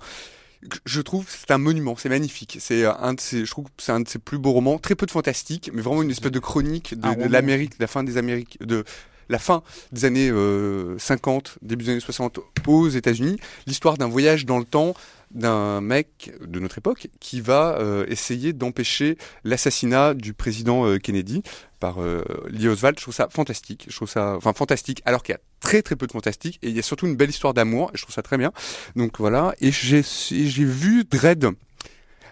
[0.85, 2.59] Je trouve c'est un monument, c'est magnifique.
[2.61, 4.79] C'est euh, un de ses, je trouve c'est un de ses plus beaux romans.
[4.79, 7.27] Très peu de fantastique, mais vraiment une espèce de chronique de, roman.
[7.29, 8.85] l'Amérique, de la fin des Amériques, de
[9.29, 13.39] la fin des années euh, 50, début des années 60 aux États-Unis.
[13.67, 14.95] L'histoire d'un voyage dans le temps
[15.31, 21.43] d'un mec de notre époque qui va euh, essayer d'empêcher l'assassinat du président euh, Kennedy
[21.81, 22.99] par euh, Lee Oswald.
[22.99, 23.87] Je trouve ça fantastique.
[23.89, 26.69] Je trouve ça, enfin fantastique, alors qu'il y a très très peu de fantastique et
[26.69, 27.91] il y a surtout une belle histoire d'amour.
[27.95, 28.53] Je trouve ça très bien.
[28.97, 29.55] Donc voilà.
[29.61, 31.51] Et j'ai j'ai vu Dread.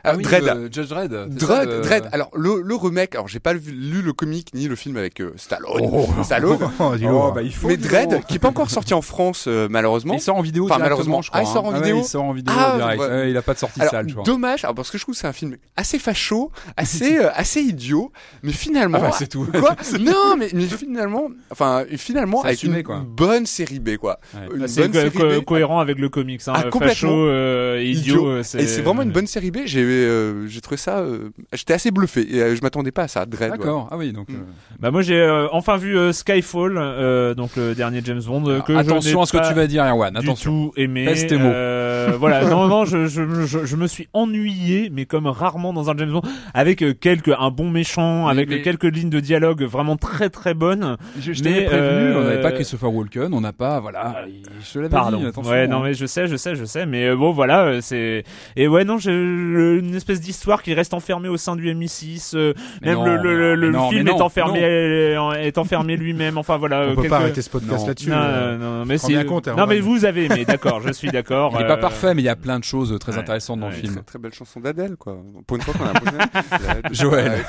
[0.06, 0.44] Ah oui, Dredd.
[0.48, 1.10] euh, Judge Dredd.
[1.10, 2.08] Dredd, ça, euh, Dredd.
[2.12, 3.14] Alors le, le remake.
[3.14, 5.80] Alors j'ai pas lu, lu le comic ni le film avec euh, Stallone.
[5.92, 6.06] Oh.
[6.22, 6.58] Stallone.
[6.78, 6.92] Oh.
[7.10, 7.68] Oh, bah, il faut.
[7.68, 8.26] Mais dis Dredd, donc.
[8.26, 10.14] qui est pas encore sorti en France euh, malheureusement.
[10.14, 11.22] Il sort en vidéo Enfin, malheureusement.
[11.22, 11.40] je crois.
[11.40, 11.80] Ah, il sort en hein.
[11.80, 13.00] vidéo ouais, il sort en vidéo Ah, direct.
[13.00, 13.08] ouais.
[13.08, 14.24] Ouais, il a pas de sortie Alors, sale, je crois.
[14.24, 17.60] dommage, alors, parce que je trouve que c'est un film assez facho, assez euh, assez
[17.60, 19.46] idiot, mais finalement, Ah bah, c'est tout.
[19.58, 23.02] quoi Non, mais, mais finalement, enfin finalement C'est avec assumé, une quoi.
[23.06, 24.20] bonne série B, quoi.
[24.54, 25.44] Une c'est bonne série B.
[25.44, 26.42] cohérent avec le comics.
[26.46, 26.52] Hein.
[26.54, 27.10] Ah, Facho, complètement.
[27.12, 28.38] euh, idiot.
[28.40, 29.58] Et c'est vraiment une bonne série B.
[29.64, 33.08] J'ai euh, j'ai trouvé ça, euh, j'étais assez bluffé et euh, je m'attendais pas à
[33.08, 33.26] ça.
[33.26, 33.50] Dread.
[33.52, 33.56] ouais.
[33.58, 33.88] D'accord.
[33.90, 34.28] Ah oui, donc.
[34.28, 34.34] Mm.
[34.34, 34.38] euh,
[34.80, 38.60] Bah moi j'ai euh, enfin vu euh, Skyfall, euh, donc le dernier James Bond.
[38.66, 40.12] que je attention à ce que tu vas dire, Erwan.
[40.14, 40.50] Du Attention.
[40.68, 41.04] tout aimé.
[41.06, 41.44] Pèse tes mots.
[41.46, 45.90] Euh, voilà, non, non, je, je, je, je me suis ennuyé, mais comme rarement dans
[45.90, 46.22] un James Bond,
[46.54, 50.54] avec quelques un bon méchant, Mais- avec mais- quelques lignes de dialogue vraiment très très
[50.54, 50.96] bonnes.
[51.20, 54.42] Je, je t'avais prévenu, euh, on n'avait pas Christopher Walken, on n'a pas, voilà, il-
[54.64, 55.18] je te l'avais Pardon.
[55.18, 55.50] dit, attention.
[55.52, 55.82] ouais, non hein.
[55.84, 58.24] mais je sais, je sais, je sais, mais euh, bon voilà, c'est
[58.56, 62.32] et ouais non, j'ai euh, une espèce d'histoire qui reste enfermée au sein du MI6.
[62.36, 62.52] euh,
[62.82, 65.32] Mais même non, le, le, le, mais le non, film mais est non, enfermé, euh,
[65.34, 66.38] est enfermé lui-même.
[66.38, 66.82] Enfin voilà.
[66.90, 67.86] On peut quelques- pas arrêter ce podcast Non.
[67.88, 68.10] là-dessus.
[68.10, 68.56] Non, euh.
[68.58, 69.12] non, mais prends c'est.
[69.12, 69.68] bien compte, non, Erwan.
[69.68, 71.52] mais vous avez aimé, d'accord, je suis d'accord.
[71.58, 73.68] Il est pas parfait, mais il y a plein de choses très ouais, intéressantes dans
[73.68, 73.94] le film.
[73.94, 75.18] Très, très belle chanson d'Adèle, quoi.
[75.46, 76.92] Pour une fois qu'on a un.
[76.92, 77.44] Joël.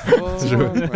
[0.46, 0.88] Joël.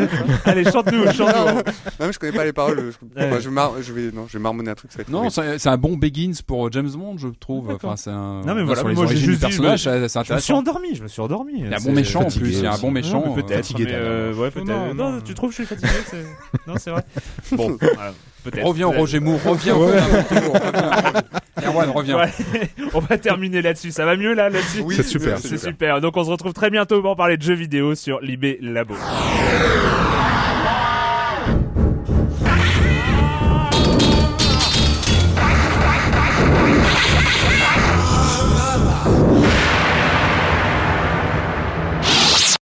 [0.44, 1.54] Allez, chante-nous, Non, chante-nous.
[1.54, 1.62] non,
[2.00, 2.92] mais je connais pas les paroles.
[3.16, 4.90] Je, vais, non, je vais marmonner un truc.
[5.08, 7.70] Non, c'est un bon Begins pour James Bond, je trouve.
[7.70, 8.42] Enfin, c'est un.
[8.44, 11.52] Non, mais voilà, moi, j'ai juste personnage, je me suis endormi, je me suis endormi.
[11.56, 13.20] Il y a un bon méchant en fatigué plus, il y a un bon méchant.
[13.24, 13.56] Non, mais euh, peut-être.
[13.66, 14.66] fatigué, mais, euh, ouais, peut-être.
[14.68, 15.20] Non, Non, non.
[15.20, 16.26] tu trouves que je suis fatigué c'est-
[16.66, 17.02] Non, c'est vrai.
[17.52, 18.12] Bon, voilà,
[18.44, 18.64] peut-être.
[18.66, 19.00] Reviens au Peut-être.
[19.00, 19.88] Roger Moore, reviens au
[21.64, 22.16] Erwan, reviens.
[22.18, 22.30] Ouais.
[22.94, 23.90] On va terminer là-dessus.
[23.92, 26.00] Ça va mieux là, là-dessus Oui, C'est super, C'est super.
[26.00, 28.94] Donc on se retrouve très bientôt pour parler de jeux vidéo sur Libé Labo.